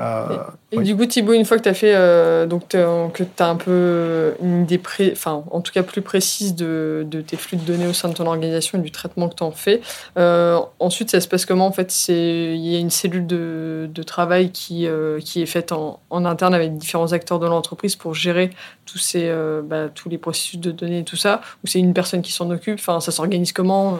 [0.00, 0.36] Euh,
[0.72, 0.84] Et Oui.
[0.84, 3.56] du coup, Thibaut, une fois que tu as fait, euh, donc que tu as un
[3.56, 7.62] peu une idée, pré- enfin, en tout cas plus précise de, de tes flux de
[7.64, 9.80] données au sein de ton organisation et du traitement que tu en fais,
[10.16, 14.02] euh, ensuite, ça se passe comment En fait, il y a une cellule de, de
[14.02, 14.86] travail qui,
[15.24, 18.50] qui est faite en, en interne avec différents acteurs de l'entreprise pour gérer
[18.86, 19.30] tous, ces,
[19.64, 22.48] bah, tous les processus de données et tout ça, ou c'est une personne qui s'en
[22.50, 22.78] occupe?
[22.78, 23.98] Enfin, ça s'organise comment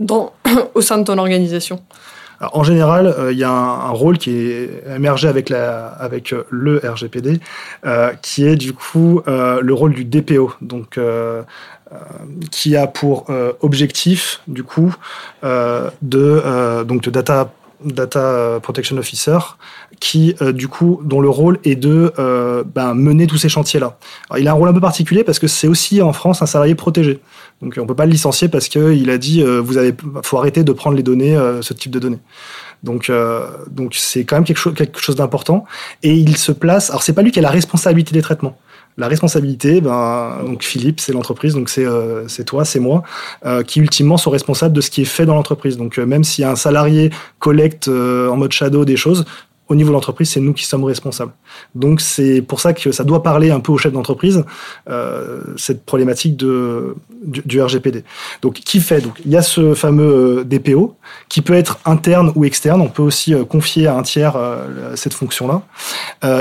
[0.00, 0.32] dans,
[0.74, 1.80] au sein de ton organisation?
[2.40, 7.40] En général, euh, il y a un, rôle qui est émergé avec, euh, le RGPD,
[7.86, 10.52] euh, qui est du coup le rôle du DPO,
[12.50, 13.26] qui a pour
[13.60, 14.94] objectif du coup
[15.42, 19.38] de data protection officer
[20.00, 22.12] qui du coup dont le rôle est de
[22.74, 23.96] ben, mener tous ces chantiers là.
[24.38, 26.74] il a un rôle un peu particulier parce que c'est aussi en France un salarié
[26.74, 27.20] protégé.
[27.62, 30.38] Donc on peut pas le licencier parce que il a dit euh, vous avez faut
[30.38, 32.18] arrêter de prendre les données euh, ce type de données.
[32.82, 35.64] Donc euh, donc c'est quand même quelque chose quelque chose d'important
[36.02, 38.58] et il se place alors c'est pas lui qui a la responsabilité des traitements.
[38.98, 43.02] La responsabilité, ben, donc Philippe, c'est l'entreprise, donc c'est euh, c'est toi, c'est moi,
[43.44, 45.76] euh, qui ultimement sont responsables de ce qui est fait dans l'entreprise.
[45.76, 49.26] Donc euh, même si un salarié collecte en mode shadow des choses,
[49.68, 51.32] au niveau de l'entreprise, c'est nous qui sommes responsables.
[51.74, 54.44] Donc c'est pour ça que ça doit parler un peu aux chefs d'entreprise
[54.88, 58.04] euh, cette problématique de du, RGPD.
[58.42, 60.96] Donc qui fait Donc il y a ce fameux euh, DPO
[61.28, 62.80] qui peut être interne ou externe.
[62.80, 64.36] On peut aussi euh, confier à un tiers
[64.94, 65.62] cette fonction-là.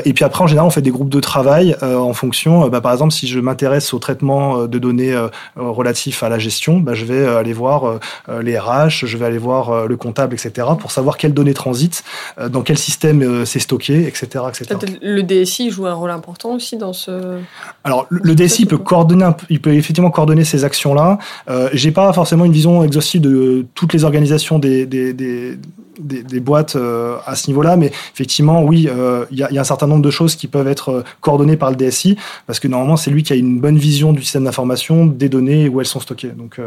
[0.05, 2.67] et puis après en général on fait des groupes de travail en fonction.
[2.67, 5.15] Bah, par exemple si je m'intéresse au traitement de données
[5.55, 7.99] relatifs à la gestion, bah, je vais aller voir
[8.41, 10.67] les RH, je vais aller voir le comptable, etc.
[10.79, 12.03] pour savoir quelles données transitent,
[12.49, 16.93] dans quel système c'est stocké, etc., etc le DSI joue un rôle important aussi dans
[16.93, 17.39] ce.
[17.83, 21.17] Alors, le, DSI peut coordonner, il peut effectivement coordonner ces actions-là.
[21.49, 25.57] Euh, J'ai pas forcément une vision exhaustive de toutes les organisations des, des, des,
[25.99, 29.61] des, boîtes euh, à ce niveau-là, mais effectivement, oui, euh, il y, a, y, a
[29.61, 32.67] un certain nombre de choses qui peuvent être euh, coordonnées par le DSI, parce que
[32.67, 35.87] normalement, c'est lui qui a une bonne vision du système d'information, des données où elles
[35.87, 36.29] sont stockées.
[36.29, 36.59] Donc,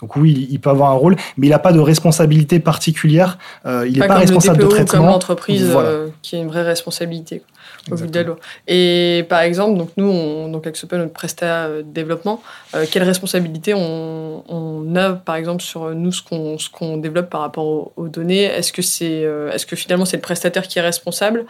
[0.00, 3.38] donc oui, il, peut avoir un rôle, mais il n'a pas de responsabilité particulière.
[3.64, 5.00] il n'est pas, responsable de traitement.
[5.00, 5.76] Comme l'entreprise
[6.22, 7.42] qui a une vraie responsabilité
[7.90, 8.36] au vu de la loi.
[8.66, 12.42] Et par exemple, donc nous, on, donc avec notre prestat de développement,
[12.90, 17.40] quelle responsabilité on, on, a par exemple sur nous ce qu'on ce qu'on développe par
[17.42, 18.44] rapport aux, aux données?
[18.44, 21.44] Est-ce euh, est-ce que finalement c'est le prestataire qui est responsable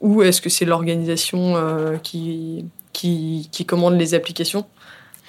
[0.00, 2.68] ou est-ce que c'est l'organisation euh, qui
[3.66, 4.66] commande les applications?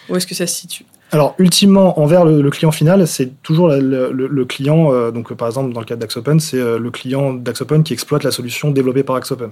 [0.09, 0.85] Où est-ce que ça se situe?
[1.13, 5.79] Alors, ultimement, envers le, client final, c'est toujours le, client, euh, donc par exemple dans
[5.79, 9.51] le cas d'Axopen, c'est le client d'Axopen qui exploite la solution développée par Axopen.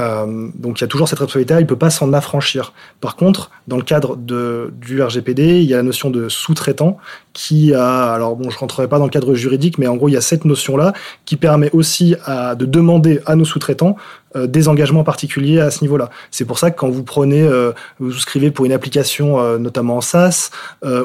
[0.00, 2.72] Euh, donc il y a toujours cette responsabilité, il ne peut pas s'en affranchir.
[3.00, 6.98] Par contre, dans le cadre de, du RGPD, il y a la notion de sous-traitant
[7.32, 10.12] qui a, alors bon, je rentrerai pas dans le cadre juridique, mais en gros, il
[10.12, 10.92] y a cette notion-là
[11.24, 13.96] qui permet aussi à, de demander à nos sous-traitants
[14.36, 16.10] euh, des engagements particuliers à ce niveau-là.
[16.30, 19.98] C'est pour ça que quand vous prenez, euh, vous souscrivez pour une application, euh, notamment
[19.98, 20.50] en SaaS,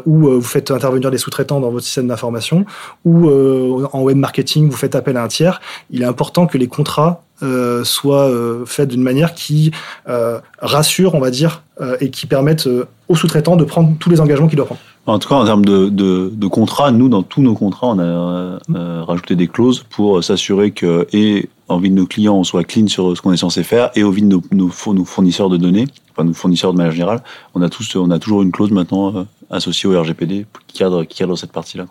[0.05, 2.65] ou vous faites intervenir des sous-traitants dans votre système d'information,
[3.05, 6.67] ou en web marketing, vous faites appel à un tiers, il est important que les
[6.67, 9.71] contrats euh, soit euh, faite d'une manière qui
[10.07, 11.63] euh, rassure, on va dire,
[12.01, 12.67] et qui permette
[13.07, 14.81] aux sous-traitants de prendre tous les engagements qu'ils doivent prendre.
[15.05, 17.99] En tout cas, en termes de, de, de contrats, nous, dans tous nos contrats, on
[17.99, 22.87] a rajouté des clauses pour s'assurer que, et envie de nos clients, on soit clean
[22.87, 26.25] sur ce qu'on est censé faire, et envie de nos, nos, fournisseurs de données, enfin
[26.25, 27.23] nos fournisseurs de manière générale,
[27.55, 31.17] on a, tous, on a toujours une clause maintenant associée au RGPD qui cadre, qui
[31.17, 31.85] cadre cette partie-là.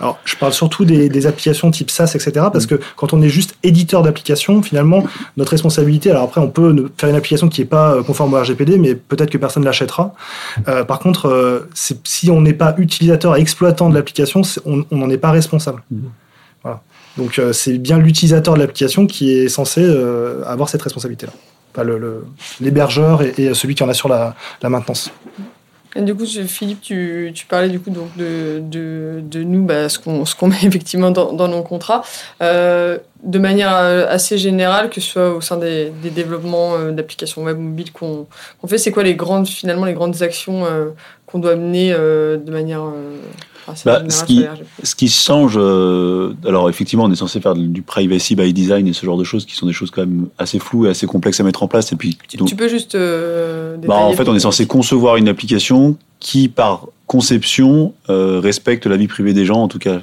[0.00, 2.32] Alors, je parle surtout des, applications type SaaS, etc.
[2.52, 2.68] Parce mm.
[2.68, 5.04] que quand on est juste éditeur d'application, finalement,
[5.36, 6.10] notre responsabilité.
[6.10, 8.94] Alors après, on peut faire une application qui n'est pas euh, conforme au RGPD, mais
[8.94, 10.14] peut-être que personne l'achètera.
[10.68, 15.10] Euh, par contre, euh, si on n'est pas utilisateur et exploitant de l'application, on n'en
[15.10, 15.82] est pas responsable.
[15.90, 15.98] Mm.
[16.62, 16.80] Voilà.
[17.16, 19.82] Donc, c'est bien l'utilisateur de l'application qui est censé
[20.46, 21.32] avoir cette responsabilité-là.
[21.72, 21.82] Pas
[22.60, 25.10] l'hébergeur et, celui qui en assure la, la maintenance
[26.00, 30.56] du coup, Philippe, tu, parlais du coup donc de, de, nous, bah, ce qu'on met
[30.62, 32.02] effectivement dans, nos contrats.
[32.42, 37.42] Euh, de manière assez générale, que ce soit au sein des, des développements euh, d'applications
[37.42, 38.26] web mobiles qu'on
[38.66, 40.90] fait, c'est quoi les grandes, finalement, les grandes actions euh,
[41.24, 42.84] qu'on doit mener de manière
[43.84, 44.44] bah, ce, qui,
[44.82, 49.04] ce qui change, alors effectivement, on est censé faire du privacy by design et ce
[49.04, 51.44] genre de choses qui sont des choses quand même assez floues et assez complexes à
[51.44, 51.92] mettre en place.
[51.92, 52.96] Et puis, tu, tu peux juste.
[52.96, 59.08] bah, en fait, on est censé concevoir une application qui, par conception, respecte la vie
[59.08, 60.00] privée des gens, en tout cas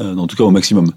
[0.00, 0.90] euh, en tout cas au maximum.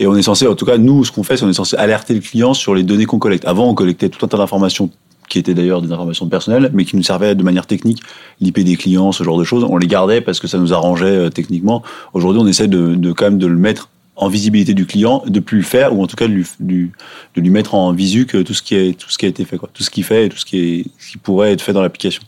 [0.00, 1.76] Et on est censé, en tout cas nous, ce qu'on fait, c'est on est censé
[1.76, 3.44] alerter le client sur les données qu'on collecte.
[3.44, 4.90] Avant, on collectait tout un tas d'informations
[5.32, 8.02] qui étaient d'ailleurs des informations personnelles, mais qui nous servaient de manière technique,
[8.42, 9.64] l'IP des clients, ce genre de choses.
[9.64, 11.82] On les gardait parce que ça nous arrangeait euh, techniquement.
[12.12, 15.56] Aujourd'hui, on essaie de, quand même de le mettre en visibilité du client, de plus
[15.56, 18.74] le faire, ou en tout cas de lui, mettre en visu que tout ce qui,
[18.74, 20.92] est, tout ce qui a été fait, tout ce qui fait et tout ce qui,
[21.22, 22.22] pourrait être fait dans l'application.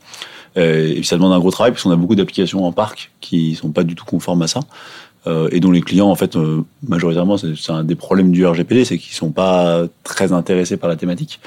[0.57, 3.55] Euh, et ça demande un gros travail, parce qu'on a beaucoup d'applications en parc qui
[3.55, 4.61] sont pas du tout conformes à ça.
[5.27, 8.87] Euh, et dont les clients, en fait, euh, majoritairement, c'est un des problèmes du RGPD,
[8.87, 11.39] c'est qu'ils sont pas très intéressés par la thématique.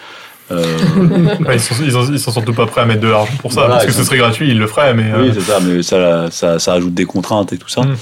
[0.52, 0.64] Euh...
[1.54, 3.86] ils, sont, ils, sont, sont, surtout pas prêts à mettre de l'argent pour ça, parce
[3.86, 4.94] que ce serait gratuit, ils le feraient.
[4.94, 7.82] Mais Oui, c'est ça, mais ça, ça, ça, ajoute des contraintes et tout ça.
[7.82, 7.96] Mm.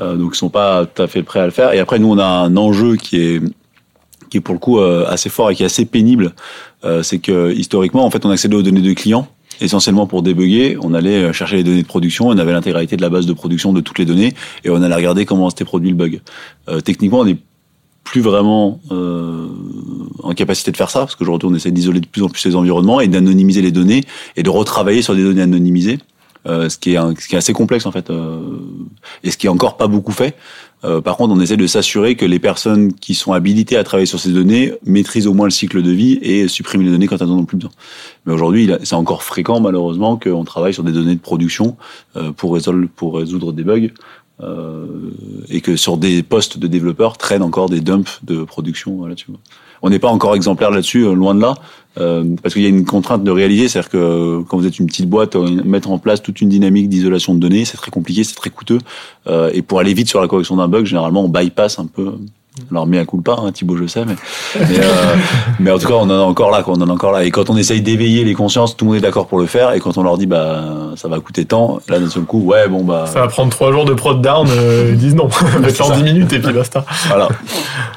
[0.00, 1.72] Euh, donc ils sont pas tout à fait prêts à le faire.
[1.72, 3.42] Et après, nous, on a un enjeu qui est
[4.30, 6.34] qui est pour le coup assez fort et qui est assez pénible.
[7.02, 9.26] c'est que historiquement, en fait, on accédait aux données de clients
[9.60, 10.78] essentiellement pour débugger.
[10.82, 13.32] On allait euh, chercher les données de production, on avait l'intégralité de la base de
[13.32, 14.34] production de toutes les données
[14.64, 16.20] et on allait regarder comment s'était produit le bug.
[16.68, 17.38] Euh, techniquement, on n'est
[18.08, 19.48] plus vraiment euh,
[20.22, 22.56] en capacité de faire ça parce qu'aujourd'hui on essaie d'isoler de plus en plus les
[22.56, 24.02] environnements et d'anonymiser les données
[24.36, 25.98] et de retravailler sur des données anonymisées.
[26.46, 28.40] Euh, ce, qui est assez complexe en fait, euh,
[29.22, 30.36] et ce qui est encore pas beaucoup fait.
[31.04, 34.20] Par contre, on essaie de s'assurer que les personnes qui sont habilitées à travailler sur
[34.20, 37.26] ces données maîtrisent au moins le cycle de vie et suppriment les données quand elles
[37.26, 37.72] n'en ont plus besoin.
[38.24, 41.76] Mais aujourd'hui, c'est encore fréquent malheureusement qu'on travaille sur des données de production
[42.36, 43.88] pour résoudre, des bugs
[45.50, 48.96] et que sur des postes de développeurs traînent encore des dumps de production.
[48.96, 49.08] Vois.
[49.82, 51.54] On n'est pas encore exemplaire là-dessus, euh, loin de là,
[51.98, 54.86] euh, parce qu'il y a une contrainte de réaliser, c'est-à-dire que quand vous êtes une
[54.86, 58.24] petite boîte, euh, mettre en place toute une dynamique d'isolation de données, c'est très compliqué,
[58.24, 58.78] c'est très coûteux,
[59.26, 62.14] euh, et pour aller vite sur la correction d'un bug, généralement on bypass un peu
[62.70, 64.14] alors, mais à coup pas, hein, Thibaut, je sais, mais,
[64.58, 65.16] mais, euh,
[65.60, 67.24] mais, en tout cas, on en a encore là, quoi, on en a encore là.
[67.24, 69.72] Et quand on essaye d'éveiller les consciences, tout le monde est d'accord pour le faire.
[69.72, 70.64] Et quand on leur dit, bah,
[70.96, 73.06] ça va coûter tant, là, d'un seul coup, ouais, bon, bah.
[73.06, 75.28] Ça va prendre trois jours de prod down, euh, ils disent non,
[75.60, 76.84] mettre en 10 minutes et puis basta.
[77.08, 77.28] Voilà.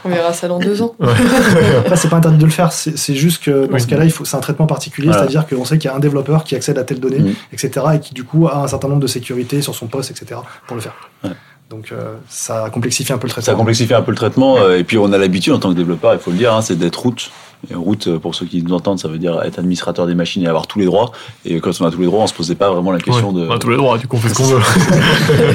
[0.06, 0.96] On verra ça dans deux ans.
[1.00, 1.10] Ouais.
[1.80, 3.82] Après, c'est pas interdit de le faire, c'est juste que dans oui.
[3.82, 5.24] ce cas-là, il faut, c'est un traitement particulier, voilà.
[5.24, 7.34] c'est-à-dire qu'on sait qu'il y a un développeur qui accède à telle donnée, mmh.
[7.54, 10.40] etc., et qui, du coup, a un certain nombre de sécurités sur son poste, etc.,
[10.68, 10.94] pour le faire.
[11.24, 11.32] Ouais.
[11.72, 13.54] Donc euh, ça complexifie un peu le traitement.
[13.54, 14.58] Ça complexifie un peu le traitement.
[14.58, 16.62] Euh, et puis on a l'habitude en tant que développeur, il faut le dire, hein,
[16.62, 17.32] c'est d'être route.
[17.70, 20.44] Et route, euh, pour ceux qui nous entendent, ça veut dire être administrateur des machines
[20.44, 21.14] et avoir tous les droits.
[21.46, 23.42] Et quand on a tous les droits, on se posait pas vraiment la question ouais,
[23.42, 23.48] de.
[23.48, 24.44] On a tous les droits, du coup on fait ce qu'on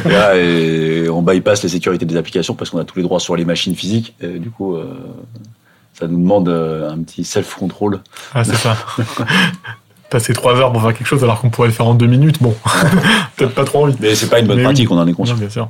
[0.09, 1.05] veut.
[1.05, 3.45] et on bypass les sécurités des applications parce qu'on a tous les droits sur les
[3.45, 4.15] machines physiques.
[4.23, 4.87] Et du coup, euh,
[5.93, 8.01] ça nous demande un petit self-control.
[8.33, 8.79] Ah, c'est ça.
[10.09, 12.41] passer trois heures pour faire quelque chose alors qu'on pourrait le faire en deux minutes,
[12.41, 12.55] bon,
[13.37, 13.97] peut-être pas trop envie.
[14.01, 14.97] Mais c'est pas une bonne Mais pratique, oui.
[14.97, 15.35] on en est conscient.
[15.35, 15.69] Non, bien sûr.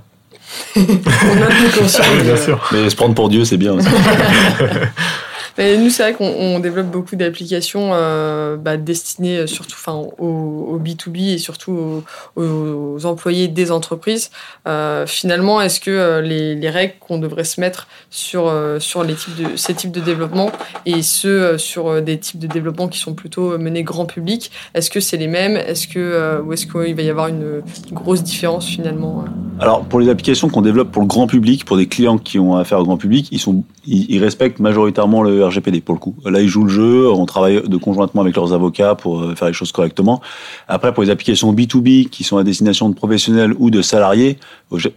[0.76, 2.68] On a bien sûr.
[2.72, 3.88] Mais se prendre pour Dieu, c'est bien aussi.
[5.58, 10.78] Nous, c'est vrai qu'on on développe beaucoup d'applications euh, bah, destinées surtout, enfin, au, au,
[10.78, 12.02] B2B et surtout
[12.36, 14.30] aux, employés des entreprises.
[14.66, 19.02] Euh, finalement, est-ce que euh, les, les règles qu'on devrait se mettre sur, euh, sur
[19.02, 20.50] les types de, ces types de développement
[20.84, 25.00] et ceux sur des types de développement qui sont plutôt menés grand public, est-ce que
[25.00, 25.56] c'est les mêmes?
[25.56, 29.24] Est-ce que ou est-ce qu'il va y avoir une, grosse différence finalement
[29.60, 32.56] Alors, pour les applications qu'on développe pour le grand public, pour des clients qui ont
[32.56, 36.14] affaire au grand public, ils sont ils respectent majoritairement le RGPD pour le coup.
[36.24, 39.48] Là, ils jouent le jeu, on travaille de conjointement avec leurs avocats pour euh, faire
[39.48, 40.20] les choses correctement.
[40.68, 44.38] Après, pour les applications B2B qui sont à destination de professionnels ou de salariés,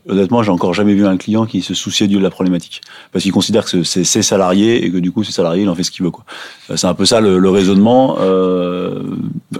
[0.08, 2.82] honnêtement, j'ai encore jamais vu un client qui se souciait de la problématique.
[3.12, 5.76] Parce qu'il considère que c'est ses salariés et que du coup, ces salariés, il en
[5.76, 6.12] fait ce qu'il veut.
[6.12, 6.26] quoi.
[6.76, 8.18] C'est un peu ça le, le raisonnement.
[8.20, 9.04] Euh,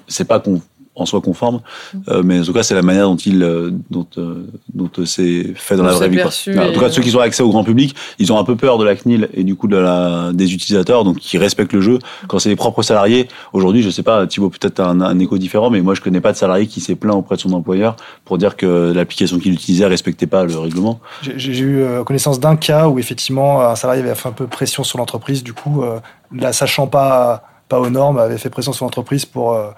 [0.08, 0.62] c'est pas qu'on
[1.00, 1.62] en soit conforme.
[2.10, 5.54] Euh, mais en tout cas, c'est la manière dont il, euh, dont, euh, dont c'est
[5.56, 6.18] fait dans la vraie vie.
[6.18, 6.64] Quoi.
[6.64, 8.78] En tout cas, ceux qui ont accès au grand public, ils ont un peu peur
[8.78, 12.00] de la CNIL et du coup de la, des utilisateurs, donc qui respectent le jeu.
[12.28, 15.70] Quand c'est les propres salariés, aujourd'hui, je sais pas, Thibaut peut-être un, un écho différent,
[15.70, 18.38] mais moi je connais pas de salarié qui s'est plaint auprès de son employeur pour
[18.38, 21.00] dire que l'application qu'il utilisait respectait pas le règlement.
[21.22, 24.98] J'ai eu connaissance d'un cas où effectivement un salarié avait fait un peu pression sur
[24.98, 25.84] l'entreprise, du coup,
[26.32, 29.70] la sachant pas pas aux normes, avait fait pression sur l'entreprise pour, euh,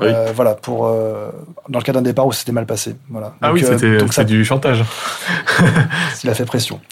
[0.00, 0.08] oui.
[0.08, 1.30] euh, voilà, pour euh,
[1.68, 2.96] dans le cas d'un départ où c'était mal passé.
[3.08, 3.34] Voilà.
[3.40, 4.24] Ah donc, oui, c'était ça...
[4.24, 4.84] du chantage.
[6.24, 6.80] Il a fait pression.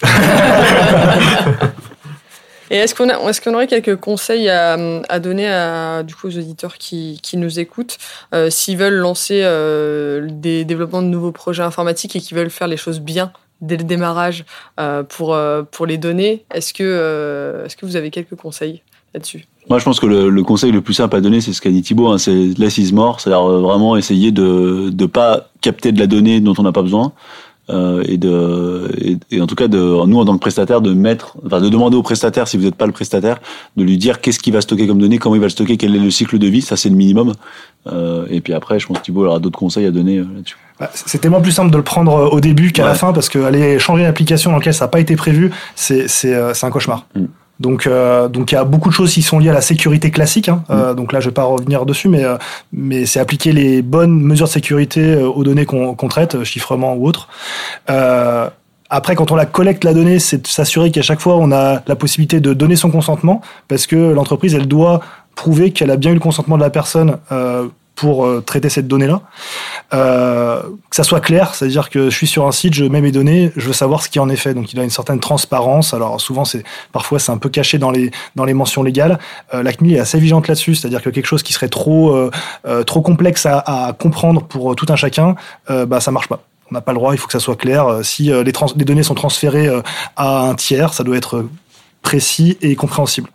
[2.69, 6.27] Et est-ce qu'on a, est-ce qu'on aurait quelques conseils à, à, donner à, du coup,
[6.27, 7.97] aux auditeurs qui, qui nous écoutent,
[8.33, 12.67] euh, s'ils veulent lancer euh, des développements de nouveaux projets informatiques et qui veulent faire
[12.67, 13.31] les choses bien
[13.61, 14.45] dès le démarrage
[14.79, 15.37] euh, pour,
[15.71, 18.81] pour les données Est-ce que, est-ce que vous avez quelques conseils
[19.13, 19.45] là-dessus?
[19.69, 21.69] Moi, je pense que le, le, conseil le plus simple à donner, c'est ce qu'a
[21.69, 25.99] dit Thibaut, hein, c'est less is more, c'est-à-dire vraiment essayer de ne pas capter de
[25.99, 27.11] la donnée dont on n'a pas besoin,
[27.69, 30.93] euh, et, de, et, et, en tout cas, de, nous, en tant que prestataire, de
[30.93, 33.39] mettre, enfin, de demander au prestataire, si vous n'êtes pas le prestataire,
[33.75, 35.95] de lui dire qu'est-ce qu'il va stocker comme données, comment il va le stocker, quel
[35.95, 37.33] est le cycle de vie, ça c'est le minimum.
[37.87, 40.57] Euh, et puis après, je pense que Thibaut aura d'autres conseils à donner euh, là-dessus.
[40.79, 42.89] Bah, c'est tellement plus simple de le prendre au début qu'à ouais.
[42.89, 45.51] la fin, parce que aller changer une application dans laquelle ça n'a pas été prévu,
[45.75, 47.05] c'est un cauchemar.
[47.15, 47.25] Mm.
[47.59, 50.11] Donc, euh, donc il y a beaucoup de choses qui sont liées à la sécurité
[50.11, 50.49] classique.
[50.49, 50.63] Hein.
[50.69, 52.37] Euh, donc là, je vais pas revenir dessus, mais euh,
[52.71, 57.07] mais c'est appliquer les bonnes mesures de sécurité aux données qu'on qu traite, chiffrement ou
[57.07, 57.27] autre.
[58.89, 61.81] après, quand on la collecte la donnée, c'est de s'assurer qu'à chaque fois, on a
[61.85, 65.01] la possibilité de donner son consentement, parce que l'entreprise, elle doit
[65.35, 67.17] prouver qu'elle a bien eu le consentement de la personne
[67.97, 69.21] pour euh, traiter cette donnée-là.
[69.93, 73.11] Euh, que ça soit clair, c'est-à-dire que je suis sur un site, je mets mes
[73.11, 74.53] données, je veux savoir ce qui en est fait.
[74.53, 75.93] Donc il a une certaine transparence.
[75.93, 79.17] Alors souvent, c'est parfois c'est un peu caché dans les dans les mentions légales.
[79.53, 82.29] Euh, la CNIL est assez vigilante là-dessus, c'est-à-dire que quelque chose qui serait trop euh,
[82.65, 85.35] euh trop complexe à, à, comprendre pour tout un chacun,
[85.67, 86.39] bah ça marche pas.
[86.69, 87.99] On n'a pas le droit, il faut que ça soit clair.
[88.03, 89.69] Si les, les données sont transférées
[90.15, 91.45] à un tiers, ça doit être
[92.01, 93.29] précis et compréhensible.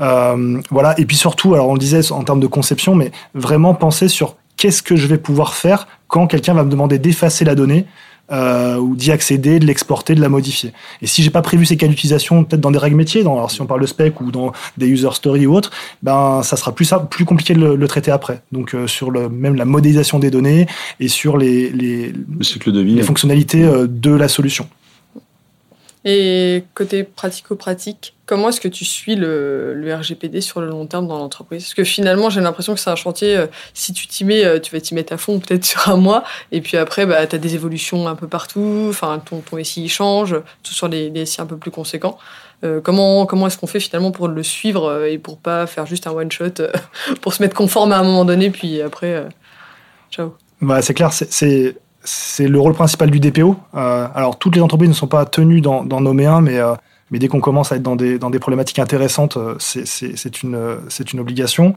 [0.00, 0.98] Euh, voilà.
[0.98, 4.36] Et puis surtout, alors on le disait en termes de conception, mais vraiment penser sur
[4.56, 7.86] qu'est-ce que je vais pouvoir faire quand quelqu'un va me demander d'effacer la donnée
[8.30, 10.72] euh, ou d'y accéder, de l'exporter, de la modifier.
[11.00, 13.50] Et si j'ai pas prévu ces cas d'utilisation, peut-être dans des règles métiers, dans, alors
[13.50, 15.70] si on parle de spec ou dans des user stories ou autres,
[16.02, 18.42] ben ça sera plus plus compliqué de le, le traiter après.
[18.52, 20.66] Donc euh, sur le même la modélisation des données
[21.00, 24.68] et sur les les, le cycle de vie, les fonctionnalités euh, de la solution.
[26.10, 31.18] Et côté pratico-pratique, comment est-ce que tu suis le, RGPD sur le long terme dans
[31.18, 31.64] l'entreprise?
[31.64, 34.58] Parce que finalement, j'ai l'impression que c'est un chantier, euh, si tu t'y mets, euh,
[34.58, 37.36] tu vas t'y mettre à fond peut-être sur un mois, et puis après, bah, tu
[37.36, 38.90] as des évolutions un peu partout,
[39.26, 42.16] ton, ton SI change, tout sur des SI un peu plus conséquents.
[42.64, 46.06] Euh, comment comment est-ce qu'on fait finalement pour le suivre et pour pas faire juste
[46.06, 46.62] un one-shot,
[47.20, 49.26] pour se mettre conforme à un moment donné, puis après,
[50.10, 50.34] ciao.
[50.62, 51.76] Bah, C'est clair, c'est
[52.08, 53.56] c'est le rôle principal du DPO.
[53.74, 56.74] Euh, alors, toutes les entreprises ne sont pas tenues d'en nommer un, mais, euh,
[57.10, 60.78] mais dès qu'on commence à être dans des, dans des problématiques intéressantes, euh, c'est une,
[61.12, 61.76] une obligation.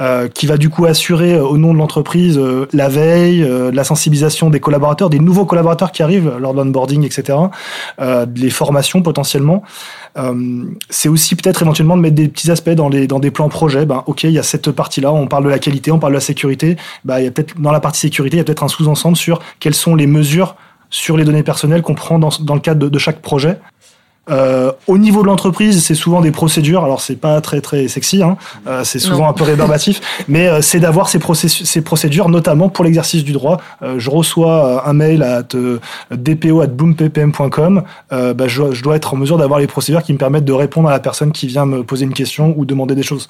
[0.00, 3.84] Euh, qui va du coup assurer euh, au nom de l'entreprise euh, la veille, la
[3.84, 7.38] sensibilisation des collaborateurs, des nouveaux collaborateurs qui arrivent lors de l'onboarding, etc.,
[8.34, 9.62] les formations potentiellement.
[10.90, 13.86] c'est aussi peut-être éventuellement de mettre des petits aspects dans, les, dans des plans projets.
[13.86, 16.18] Ben, ok, il y a cette partie-là, on parle de la qualité, on parle de
[16.18, 16.76] la sécurité.
[17.04, 19.16] Ben, il y a peut-être dans la partie sécurité, il y a peut-être un sous-ensemble
[19.16, 20.56] sur quelles sont les mesures
[20.90, 23.58] sur les données personnelles qu'on prend dans, dans, le cadre de chaque projet.
[24.30, 26.84] Euh, au niveau de l'entreprise, c'est souvent des procédures.
[26.84, 28.36] Alors c'est pas très très sexy, hein.
[28.66, 32.84] euh, c'est souvent un peu rébarbatif, mais euh, c'est d'avoir ces, ces, procédures, notamment pour
[32.84, 33.60] l'exercice du droit.
[33.82, 37.82] Euh, je reçois euh, un mail à dpo@bloomppm.com.
[38.10, 40.88] Bah, je, je, dois être en mesure d'avoir les procédures qui me permettent de répondre
[40.88, 43.28] à la personne qui vient me poser une question ou demander des choses.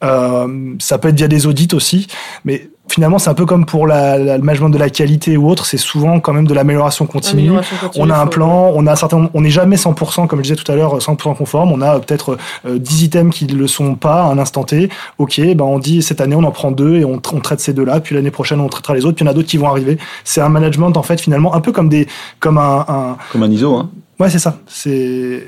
[0.00, 2.06] ça peut être via des audits aussi,
[2.44, 5.48] mais finalement, c'est un peu comme pour la, la, le management de la qualité ou
[5.48, 7.50] autre, c'est souvent quand même de l'amélioration continue.
[7.96, 10.56] On a un plan, on a un certain, on n'est jamais 100%, comme je disais
[10.56, 11.72] tout à l'heure, 100% conforme.
[11.72, 12.36] On a peut-être
[12.68, 14.90] 10 euh, items qui ne le sont pas à un instant T.
[15.16, 17.72] Ok, ben on dit cette année on en prend deux et on, on traite ces
[17.72, 19.56] deux-là, puis l'année prochaine on traitera les autres, puis il y en a d'autres qui
[19.56, 19.96] vont arriver.
[20.24, 22.06] C'est un management en fait finalement un peu comme des,
[22.40, 23.88] comme un, un comme un ISO, hein.
[24.18, 24.58] Ouais, c'est ça.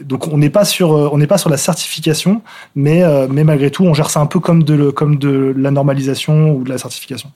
[0.02, 2.42] Donc on n'est pas sur euh, on n'est pas sur la certification,
[2.74, 6.64] mais euh, mais malgré tout, on gère ça un peu comme de la normalisation ou
[6.64, 7.30] de la certification.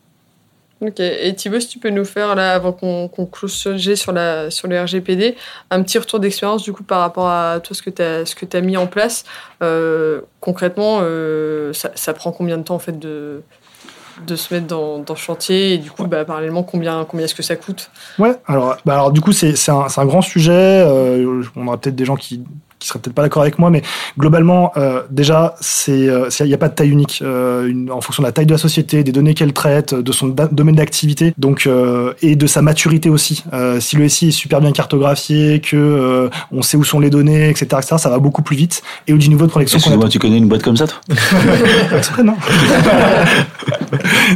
[0.81, 1.01] Ok.
[1.01, 4.81] Et Thibaut, si tu peux nous faire avant qu'on qu close sur la sur le
[4.81, 5.37] RGPD,
[5.71, 8.77] un petit retour d'expérience du coup par rapport à toi ce que tu as mis
[8.77, 9.25] en place.
[9.63, 11.01] Euh, concrètement,
[11.73, 13.43] ça, ça, prend combien de temps en fait de
[14.27, 17.43] de se mettre dans, dans chantier et du coup, bah, parallèlement, combien, combien est-ce que
[17.43, 17.91] ça coûte?
[18.19, 20.53] Ouais, alors, bah alors du coup, c'est un, un, grand sujet.
[20.53, 22.45] Euh, on aura peut-être des gens qui
[22.79, 23.83] qui seraient peut-être pas d'accord avec moi, mais
[24.19, 28.01] globalement, euh, déjà, c'est il euh, n'y a pas de taille unique euh, une, en
[28.01, 31.35] fonction de la taille de la société, des données qu'elle traite, de son domaine d'activité,
[31.39, 33.45] donc euh, et de sa maturité aussi.
[33.53, 37.11] Euh, si le SI est super bien cartographié, que euh, on sait où sont les
[37.11, 38.83] données, etc., etc., ça va beaucoup plus vite.
[39.07, 39.79] Et au niveau de protection.
[39.79, 40.99] Excuse-moi, tu connais une boîte comme ça, toi?
[42.25, 42.35] Non.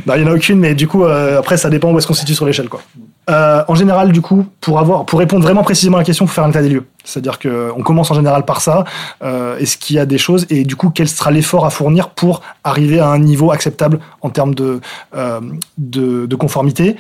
[0.07, 2.15] non, il y en a aucune, mais du coup, après, ça dépend où est-ce qu'on
[2.15, 2.83] se situe sur l'échelle, quoi.
[3.31, 6.35] Euh, en général, du coup, pour avoir, pour répondre vraiment précisément à la question, faut
[6.35, 6.85] faire un état des lieux.
[7.05, 8.85] C'est-à-dire que on commence en général par ça.
[9.23, 12.11] Euh, Est-ce qu'il y a des choses et du coup, quel sera l'effort à fournir
[12.11, 14.81] pour arriver à un niveau acceptable en termes de,
[15.15, 15.41] euh,
[15.79, 16.97] de, de, conformité?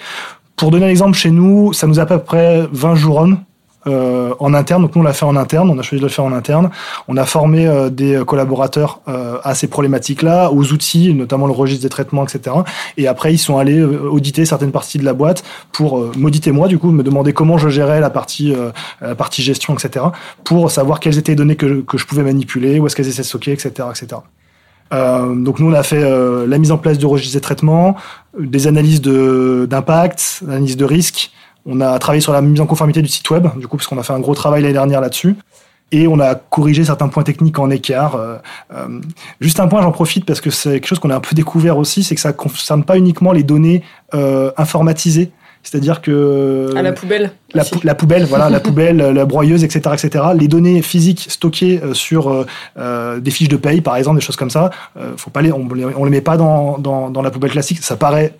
[0.56, 3.38] Pour donner un exemple, chez nous, ça nous a à peu près 20 jours hommes
[3.86, 4.82] euh, en interne.
[4.82, 6.70] Donc nous on l'a fait en interne, on a choisi de le faire en interne.
[7.08, 11.82] On a formé euh, des collaborateurs euh, à ces problématiques-là, aux outils, notamment le registre
[11.82, 12.56] des traitements, etc.
[12.96, 15.42] Et après ils sont allés euh, auditer certaines parties de la boîte
[15.72, 19.14] pour euh, m'auditer moi, du coup, me demander comment je gérais la partie euh, la
[19.14, 20.06] partie gestion, etc.
[20.44, 23.22] Pour savoir quelles étaient les données que, que je pouvais manipuler, où est-ce qu'elles étaient
[23.22, 24.20] stockées, etc., etc.
[24.92, 27.96] Euh, donc nous on a fait euh, la mise en place de registres des traitements,
[28.38, 31.30] des analyses d'impact, analyses de risque,
[31.66, 33.98] on a travaillé sur la mise en conformité du site web, du coup, parce qu'on
[33.98, 35.36] a fait un gros travail l'année dernière là-dessus.
[35.94, 38.16] Et on a corrigé certains points techniques en écart.
[38.16, 38.36] Euh,
[38.72, 39.00] euh,
[39.40, 41.76] juste un point, j'en profite parce que c'est quelque chose qu'on a un peu découvert
[41.76, 43.82] aussi, c'est que ça ne concerne pas uniquement les données
[44.14, 45.30] euh, informatisées.
[45.62, 49.94] C'est-à-dire que à la poubelle, la, pou la poubelle, voilà, la poubelle, la broyeuse, etc.,
[49.94, 50.24] etc.
[50.36, 52.46] Les données physiques stockées sur
[52.76, 55.52] euh, des fiches de paye, par exemple, des choses comme ça, euh, faut pas les,
[55.52, 57.78] on, on les met pas dans, dans, dans la poubelle classique.
[57.82, 58.34] Ça paraît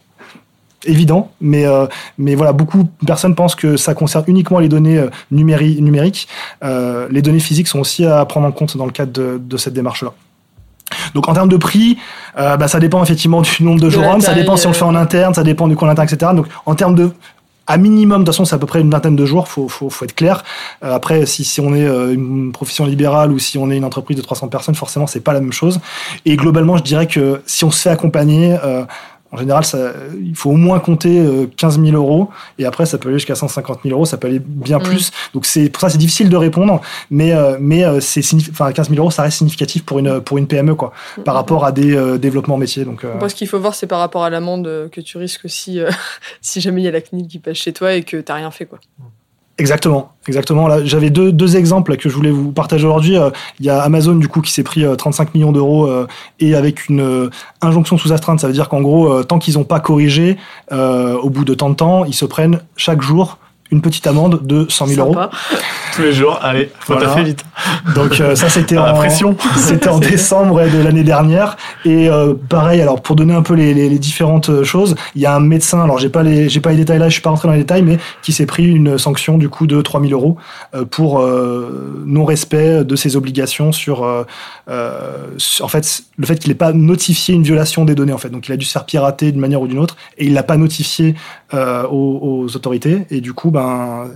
[0.85, 1.87] évident, mais, euh,
[2.19, 6.29] mais voilà, beaucoup de personnes pensent que ça concerne uniquement les données euh, numéri numériques.
[6.65, 9.57] Euh, les données physiques sont aussi à prendre en compte dans le cadre de, de
[9.57, 10.13] cette démarche-là.
[11.15, 11.99] Donc en termes de prix,
[12.39, 14.77] euh, bah, ça dépend effectivement du nombre de, de jours ça dépend si on le
[14.77, 16.33] fait en interne, ça dépend du coût en interne, etc.
[16.35, 17.11] Donc en termes de
[17.69, 19.89] à minimum, de toute façon, c'est à peu près une vingtaine de jours, faut, faut,
[19.89, 20.43] faut être clair.
[20.85, 24.17] Euh, après, si, si on est une profession libérale ou si on est une entreprise
[24.17, 25.79] de 300 personnes, forcément, c'est pas la même chose.
[26.25, 28.85] Et globalement, je dirais que si on se fait accompagner, euh,
[29.33, 29.93] en général, ça,
[30.23, 31.25] il faut au moins compter
[31.57, 34.39] 15 000 euros et après ça peut aller jusqu'à 150 000 euros, ça peut aller
[34.39, 34.83] bien mmh.
[34.83, 35.11] plus.
[35.33, 39.01] Donc c'est pour ça c'est difficile de répondre, mais euh, mais c'est enfin 15 000
[39.01, 41.23] euros ça reste significatif pour une pour une PME quoi, mmh.
[41.23, 42.85] par rapport à des euh, développements métiers.
[42.85, 43.29] Donc euh...
[43.29, 45.81] ce qu'il faut voir c'est par rapport à l'amende que tu risques si
[46.43, 48.51] si jamais il y a la CNIL qui passe chez toi et que t'as rien
[48.51, 48.79] fait quoi.
[49.63, 50.69] Exactement, exactement.
[50.85, 53.17] J'avais deux, deux exemples que je voulais vous partager aujourd'hui.
[53.17, 56.09] Euh, il y a Amazon du coup qui s'est pris euh, 35 millions d'euros euh,
[56.41, 59.55] et avec une euh, injonction sous astreinte, ça veut dire qu'en gros, euh, tant qu'ils
[59.55, 60.37] n'ont pas corrigé,
[60.73, 63.39] au bout de tant de temps, ils se prennent chaque jour
[63.73, 65.19] une petite amende de 100 000 euros.
[65.97, 67.09] Tous les jours, allez, faut Voilà.
[67.09, 67.45] taffer vite.
[67.95, 69.37] Donc euh, ça c'était en pression.
[69.57, 73.75] c'était en décembre de l'année dernière et euh, pareil alors pour donner un peu les,
[73.75, 76.61] les, les différentes euh, choses il y a un médecin alors j'ai pas les j'ai
[76.61, 78.65] pas les détails là je suis pas rentré dans les détails mais qui s'est pris
[78.67, 80.37] une sanction du coup de 3000 euros
[80.75, 84.07] euh, pour euh, non respect de ses obligations sur
[85.39, 88.29] sur- en fait le fait qu'il n'ait pas notifié une violation des données en fait
[88.31, 90.43] donc il a dû se faire pirater d'une manière ou d'une autre et il l'a
[90.43, 91.15] pas notifié
[91.55, 93.07] euh, aux, aux autorités.
[93.11, 94.09] Et du coup ben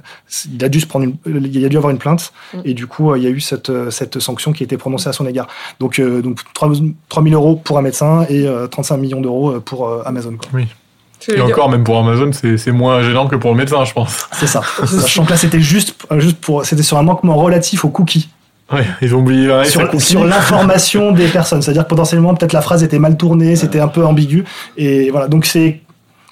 [0.53, 2.33] il a dû se prendre une, il a dû avoir une plainte.
[2.65, 4.77] Et du coup euh, il y a eu cette euh, cette sanction qui a été
[4.77, 5.47] prononcée à son égard.
[5.81, 6.73] Donc euh, donc 3
[7.09, 10.49] 3000 euros pour un médecin et euh, 35 millions d'euros pour euh, Amazon quoi.
[10.53, 13.93] Veux Et encore, même pour Amazon, c'est c'est moins gênant que pour le médecin, je
[13.93, 14.27] pense.
[14.33, 14.63] c'est ça.
[14.85, 18.29] Sachant que là c'était juste juste pour c'était sur un manquement relatif aux cookies.
[18.73, 19.49] Ouais, ils ont oublié.
[19.49, 21.63] ouais, sur, sur l'information des personnes.
[21.63, 24.45] C'est à dire que potentiellement peut-être la phrase était mal tournée c'était un peu ambigu.
[24.77, 25.29] Et voilà.
[25.29, 25.81] Donc c'est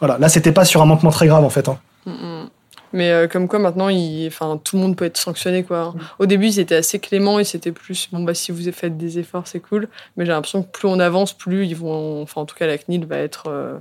[0.05, 1.79] voilà là c'était pas sur un manquement très grave en fait hein.
[2.07, 2.51] Mm, mm.
[2.95, 4.29] Mais euh, comme quoi maintenant, il...
[4.29, 5.65] enfin, tout le monde peut être sanctionné.
[5.65, 5.95] Quoi.
[6.21, 9.19] Au début, ils étaient assez cléments et c'était plus bon, bah, si vous faites des
[9.19, 9.89] efforts, c'est cool.
[10.17, 12.23] Mais j'ai l'impression que plus on avance, plus ils vont.
[12.23, 13.79] Enfin, en tout cas, la CNIL va être, euh,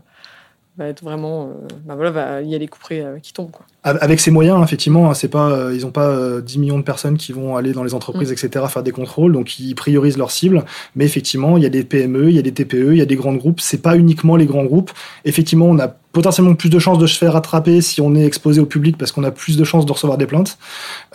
[0.77, 1.49] va être vraiment.
[1.85, 3.51] Bah voilà, va- il y a les couperets euh, qui tombent.
[3.51, 3.65] Quoi.
[3.83, 6.83] Avec ces moyens, effectivement, hein, c'est pas, euh, ils n'ont pas euh, 10 millions de
[6.83, 10.31] personnes qui vont aller dans les entreprises, etc., faire des contrôles, donc ils priorisent leurs
[10.31, 10.63] cibles.
[10.95, 13.05] Mais effectivement, il y a des PME, il y a des TPE, il y a
[13.05, 13.59] des grands groupes.
[13.59, 14.91] C'est pas uniquement les grands groupes.
[15.25, 18.61] Effectivement, on a potentiellement plus de chances de se faire attraper si on est exposé
[18.61, 20.57] au public parce qu'on a plus de chances de recevoir des plaintes.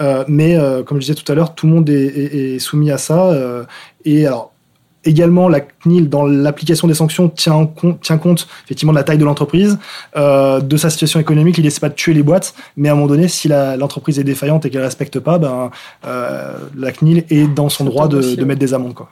[0.01, 2.59] Euh, mais euh, comme je disais tout à l'heure, tout le monde est, est- est
[2.59, 3.31] soumis à ça.
[3.31, 3.65] euh,
[4.05, 4.53] et alors.
[5.09, 9.05] Également, la CNIL, dans l'application des sanctions, tient, en compte, tient compte effectivement de la
[9.05, 9.79] taille de l'entreprise,
[10.17, 11.57] euh, de sa situation économique.
[11.57, 14.25] Il essaie pas de tuer les boîtes, mais à un moment donné, si l'entreprise est
[14.25, 15.71] défaillante et qu'elle respecte pas, ben,
[16.07, 18.45] euh, la CNIL est dans son droit de, ouais.
[18.45, 18.93] mettre des amendes.
[18.93, 19.09] Quoi.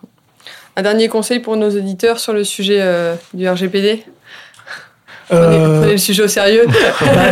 [0.77, 4.05] Un dernier conseil pour nos auditeurs sur le sujet euh, du RGPD
[5.29, 6.67] prenez, Euh, prenez le sujet au sérieux.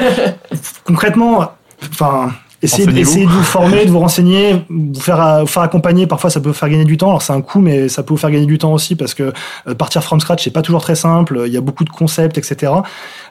[0.85, 1.53] concrètement,
[1.91, 2.33] enfin,
[2.65, 3.11] essayez, de- Renseignez-vous.
[3.11, 6.07] essayez de vous former, de vous renseigner, vous faire, euh, vous faire accompagner.
[6.07, 7.09] Parfois, ça peut vous faire gagner du temps.
[7.09, 9.33] Alors, c'est un coût, mais ça peut vous faire gagner du temps aussi parce que
[9.69, 11.43] euh, partir from scratch, c'est pas toujours très simple.
[11.47, 12.73] Il y a beaucoup de concepts, etc.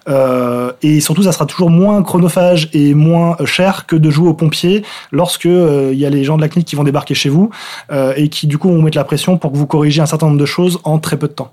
[0.10, 4.28] Euh, et surtout, ça sera toujours moins chronophage et moins euh, cher que de jouer
[4.30, 7.14] au pompier lorsque euh, il y a les gens de la CNIL qui vont débarquer
[7.14, 7.50] chez vous
[7.92, 10.26] euh, et qui, du coup, vont mettre la pression pour que vous corrigiez un certain
[10.28, 11.52] nombre de choses en très peu de temps.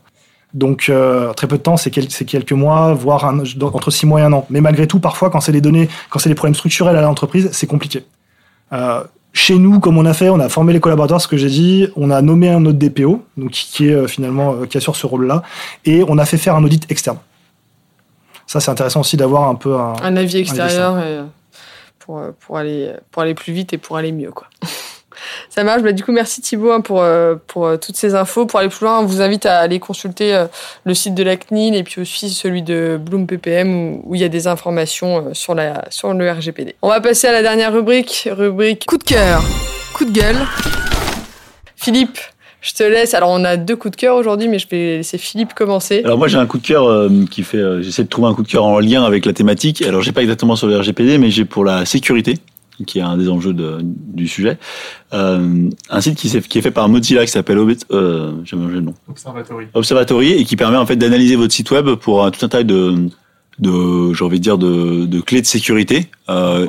[0.55, 4.07] Donc euh, très peu de temps, c'est quel- c'est quelques mois, voire un- entre six
[4.07, 4.47] mois et un an.
[4.51, 7.49] Mais malgré tout, parfois, quand c'est des données, quand c'est des problèmes structurels à l'entreprise,
[7.53, 8.05] c'est compliqué.
[8.73, 11.49] Euh, chez nous, comme on a fait, on a formé les collaborateurs, ce que j'ai
[11.49, 15.07] dit, on a nommé un autre DPO, donc qui est euh, finalement qui assure ce
[15.07, 15.43] rôle-là,
[15.85, 17.19] et on a fait faire un audit externe.
[18.49, 19.95] Ça, c'est intéressant aussi d'avoir un peu un.
[20.03, 21.21] un avis extérieur et,
[22.01, 24.33] pour, pour, aller, pour aller plus vite et pour aller mieux.
[24.33, 24.49] Quoi.
[25.51, 25.83] Ça marche.
[25.83, 28.47] Bah, du coup, merci Thibaut hein, pour, euh, pour euh, toutes ces infos.
[28.47, 30.47] Pour aller plus loin, on vous invite à aller consulter euh,
[30.85, 34.25] le site de la CNIL et puis aussi celui de Bloom PPM où, il y
[34.25, 36.77] a des informations sur, la, sur le RGPD.
[36.83, 39.43] On va passer à la dernière rubrique, rubrique coup de cœur,
[39.93, 40.37] coup de gueule.
[41.75, 42.19] Philippe,
[42.61, 43.15] je te laisse.
[43.15, 46.03] Alors, on a deux coups de cœur aujourd'hui, mais je vais laisser Philippe commencer.
[46.05, 48.49] Alors moi j'ai un coup de cœur qui fait, j'essaie de trouver un coup de
[48.49, 49.83] cœur en lien avec la thématique.
[49.83, 52.37] Alors j'ai pas exactement sur le RGPD, mais j'ai pour la sécurité,
[52.85, 54.59] qui est un des enjeux de- du sujet,
[55.13, 58.33] euh, un site qui, s'est- qui est fait par Mozilla qui s'appelle euh.
[59.09, 59.67] Observatory.
[59.75, 62.63] Observatory et qui permet en fait d'analyser votre site web pour un, tout un tas
[62.63, 62.95] de,
[63.61, 66.67] de j'ai envie de dire de, de clés de sécurité, euh,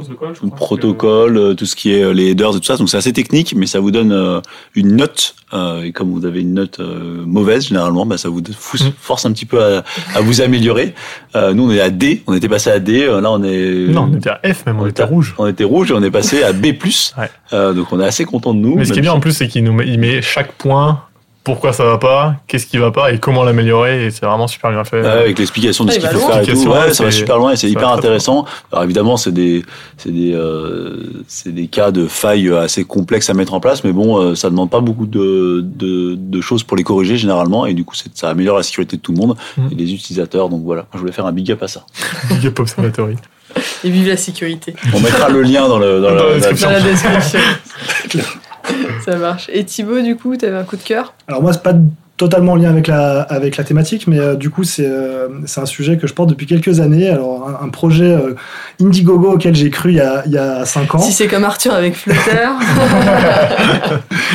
[0.56, 2.78] protocole, euh, tout ce qui est euh, les headers et tout ça.
[2.78, 4.42] Donc c'est assez technique, mais ça vous donne euh,
[4.76, 5.36] une note.
[5.54, 8.92] euh, et comme vous avez une note euh, mauvaise généralement, bah, ça vous Mm.
[9.00, 9.84] force un petit peu à,
[10.16, 10.94] à vous améliorer.
[11.36, 13.06] Euh, nous on est à D, on était passé à D.
[13.06, 15.36] Là on est Non, on était à F même, on était rouge.
[15.38, 16.66] on était rouge et on est passé à B+.
[17.18, 17.30] Ouais.
[17.54, 18.76] Euh, donc on est assez content de nous.
[18.76, 21.04] Mais ce qui est bien en plus, c'est qu'il nous met, il met chaque point,
[21.44, 24.06] pourquoi ça va pas, qu'est-ce qui va pas et comment l'améliorer.
[24.06, 25.02] Et c'est vraiment super bien fait.
[25.02, 26.68] Ouais, avec l'explication de Ah, ce il qu'il faut faire et tout.
[26.70, 28.46] Ouais, ça va super loin et c'est hyper intéressant.
[28.72, 29.64] Alors évidemment, c'est des,
[29.98, 33.92] c'est des, euh, c'est des cas de failles assez complexes à mettre en place, mais
[33.92, 37.74] bon, euh, ça demande pas beaucoup de, de, de choses pour les corriger généralement, et
[37.74, 39.70] du coup, ça améliore la sécurité de tout le monde Mhm.
[39.72, 40.50] et des utilisateurs.
[40.50, 41.84] Donc voilà, je voulais faire un big up à ça.
[42.30, 43.16] Big up Observatory.
[43.84, 44.76] Et vive la sécurité.
[44.94, 46.68] On mettra le lien dans le, dans Dans la la- description.
[46.70, 47.40] Dans la description.
[49.06, 49.50] Ça marche.
[49.52, 51.14] Et Thibaut, du coup, t'avais un coup de cœur?
[51.28, 51.74] Alors moi, c'est pas
[52.22, 55.66] totalement en lien avec la, avec la thématique, mais euh, du coup, c'est euh, un
[55.66, 57.10] sujet que je porte depuis quelques années.
[57.10, 58.36] Alors, un, un projet euh,
[58.80, 61.00] Indiegogo auquel j'ai cru il y a, il y a 5 ans.
[61.00, 62.20] Si c'est comme Arthur avec Flutter.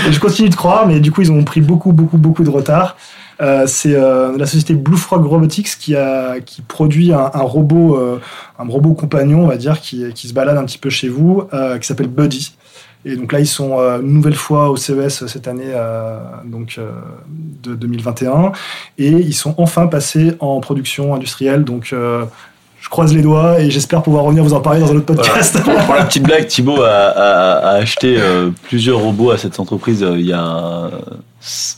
[0.09, 2.51] Et je continue de croire, mais du coup, ils ont pris beaucoup, beaucoup, beaucoup de
[2.51, 2.97] retard.
[3.41, 8.19] Euh, c'est la société Blue Frog Robotics qui, a, qui produit un, un robot,
[8.59, 11.45] un robot compagnon, on va dire, qui, qui se balade un petit peu chez vous,
[11.81, 12.56] qui s'appelle Buddy.
[13.09, 16.75] Et donc là, ils sont euh, une nouvelle fois au CES cette année, euh, donc
[16.79, 16.91] euh,
[17.63, 18.51] de 2021,
[18.99, 21.63] et ils sont enfin passés en production industrielle.
[21.63, 22.25] Donc, euh,
[22.81, 25.57] je croise les doigts et j'espère pouvoir revenir vous en parler dans un autre podcast.
[25.65, 25.83] Voilà.
[25.85, 30.03] Pour la petite blague, Thibaut a, a- a acheté euh, plusieurs robots à cette entreprise
[30.03, 30.91] euh, il y a.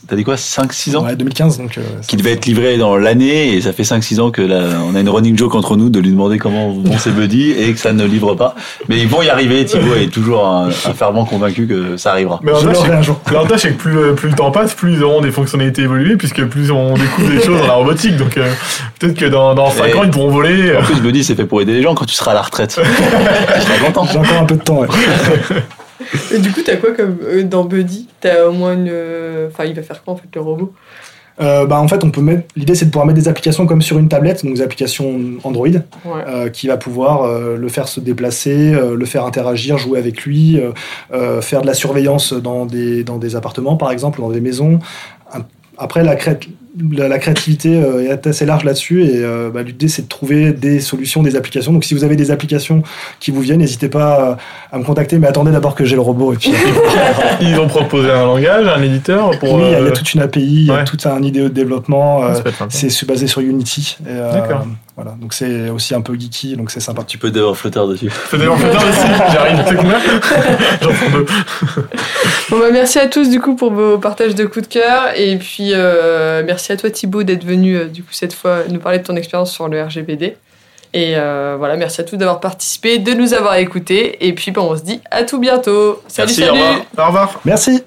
[0.08, 1.76] T'as dit quoi 5-6 ans Ouais, 2015, donc.
[1.76, 4.60] euh, Qui devait être livré dans l'année et ça fait 5-6 ans que là,
[4.90, 7.72] on a une running joke entre nous de lui demander comment vont ses buddies et
[7.74, 8.54] que ça ne livre pas.
[8.88, 12.40] Mais ils vont y arriver, Thibaut est toujours un, un fervent convaincu que ça arrivera.
[12.42, 13.20] Mais je l'avantage, l'aurai c'est un jour.
[13.22, 16.16] que- l'avantage, c'est que plus, plus le temps passe, plus ils auront des fonctionnalités évoluées,
[16.16, 18.16] puisque plus on découvre des choses dans la robotique.
[18.16, 18.50] Donc euh,
[18.98, 20.70] peut-être que dans, dans 5 Et- ans, ils pourront voler.
[20.70, 22.42] euh, En plus, Buddy, c'est fait pour aider les gens quand tu seras à la
[22.42, 22.80] retraite.
[23.54, 24.06] tu seras content.
[24.10, 24.78] J'ai encore un peu de temps.
[24.80, 24.88] ouais.
[26.34, 28.08] Et du coup, t'as quoi comme euh, dans Buddy?
[28.20, 28.88] T'as au moins une.
[28.90, 30.72] euh, Enfin, il va faire quoi en fait le robot?
[31.40, 32.48] Euh, bah, en fait, on peut mettre.
[32.56, 35.68] L'idée, c'est de pouvoir mettre des applications comme sur une tablette, donc des applications Android,
[35.68, 35.80] Ouais.
[36.26, 40.60] euh, qui va pouvoir euh, le faire se déplacer, le faire interagir, jouer avec lui,
[41.40, 44.80] faire de la surveillance dans des, dans des appartements, par exemple, dans des maisons.
[45.76, 46.40] Après, la, cré-
[46.92, 50.52] la, la créativité euh, est assez large là-dessus et euh, bah, l'idée, c'est de trouver
[50.52, 51.72] des solutions, des applications.
[51.72, 52.82] Donc, si vous avez des applications
[53.20, 54.38] qui vous viennent, n'hésitez pas
[54.70, 56.34] à, à me contacter, mais attendez d'abord que j'ai le robot.
[56.34, 56.52] Et puis,
[57.40, 59.54] Ils ont proposé un langage, un éditeur pour.
[59.54, 60.98] oui, il y a- il y euh, a toute une API, il y a tout
[61.08, 62.24] un idée de développement.
[62.24, 62.34] euh,
[62.68, 63.96] c'est basé sur Unity.
[64.06, 64.66] euh, D'accord.
[64.96, 67.04] Voilà, donc c'est aussi un peu geeky, donc c'est sympa.
[67.06, 68.10] Tu peux développer Flutter dessus.
[68.10, 69.58] Fais des entretiens aussi, j'arrive,
[70.82, 71.26] J'en prends deux.
[72.50, 75.02] Bon, bah, merci à tous du coup pour vos partages de coups de cœur.
[75.16, 78.80] Et puis, euh, merci à toi Thibaut d'être venu euh, du coup cette fois nous
[78.80, 80.36] parler de ton expérience sur le RGPD.
[80.94, 84.26] Et euh, voilà, merci à tous d'avoir participé, de nous avoir écoutés.
[84.26, 86.02] Et puis, bah, on se dit à tout bientôt.
[86.08, 86.86] Salut, Merci, salut au revoir.
[86.96, 87.40] Au revoir.
[87.44, 87.82] Merci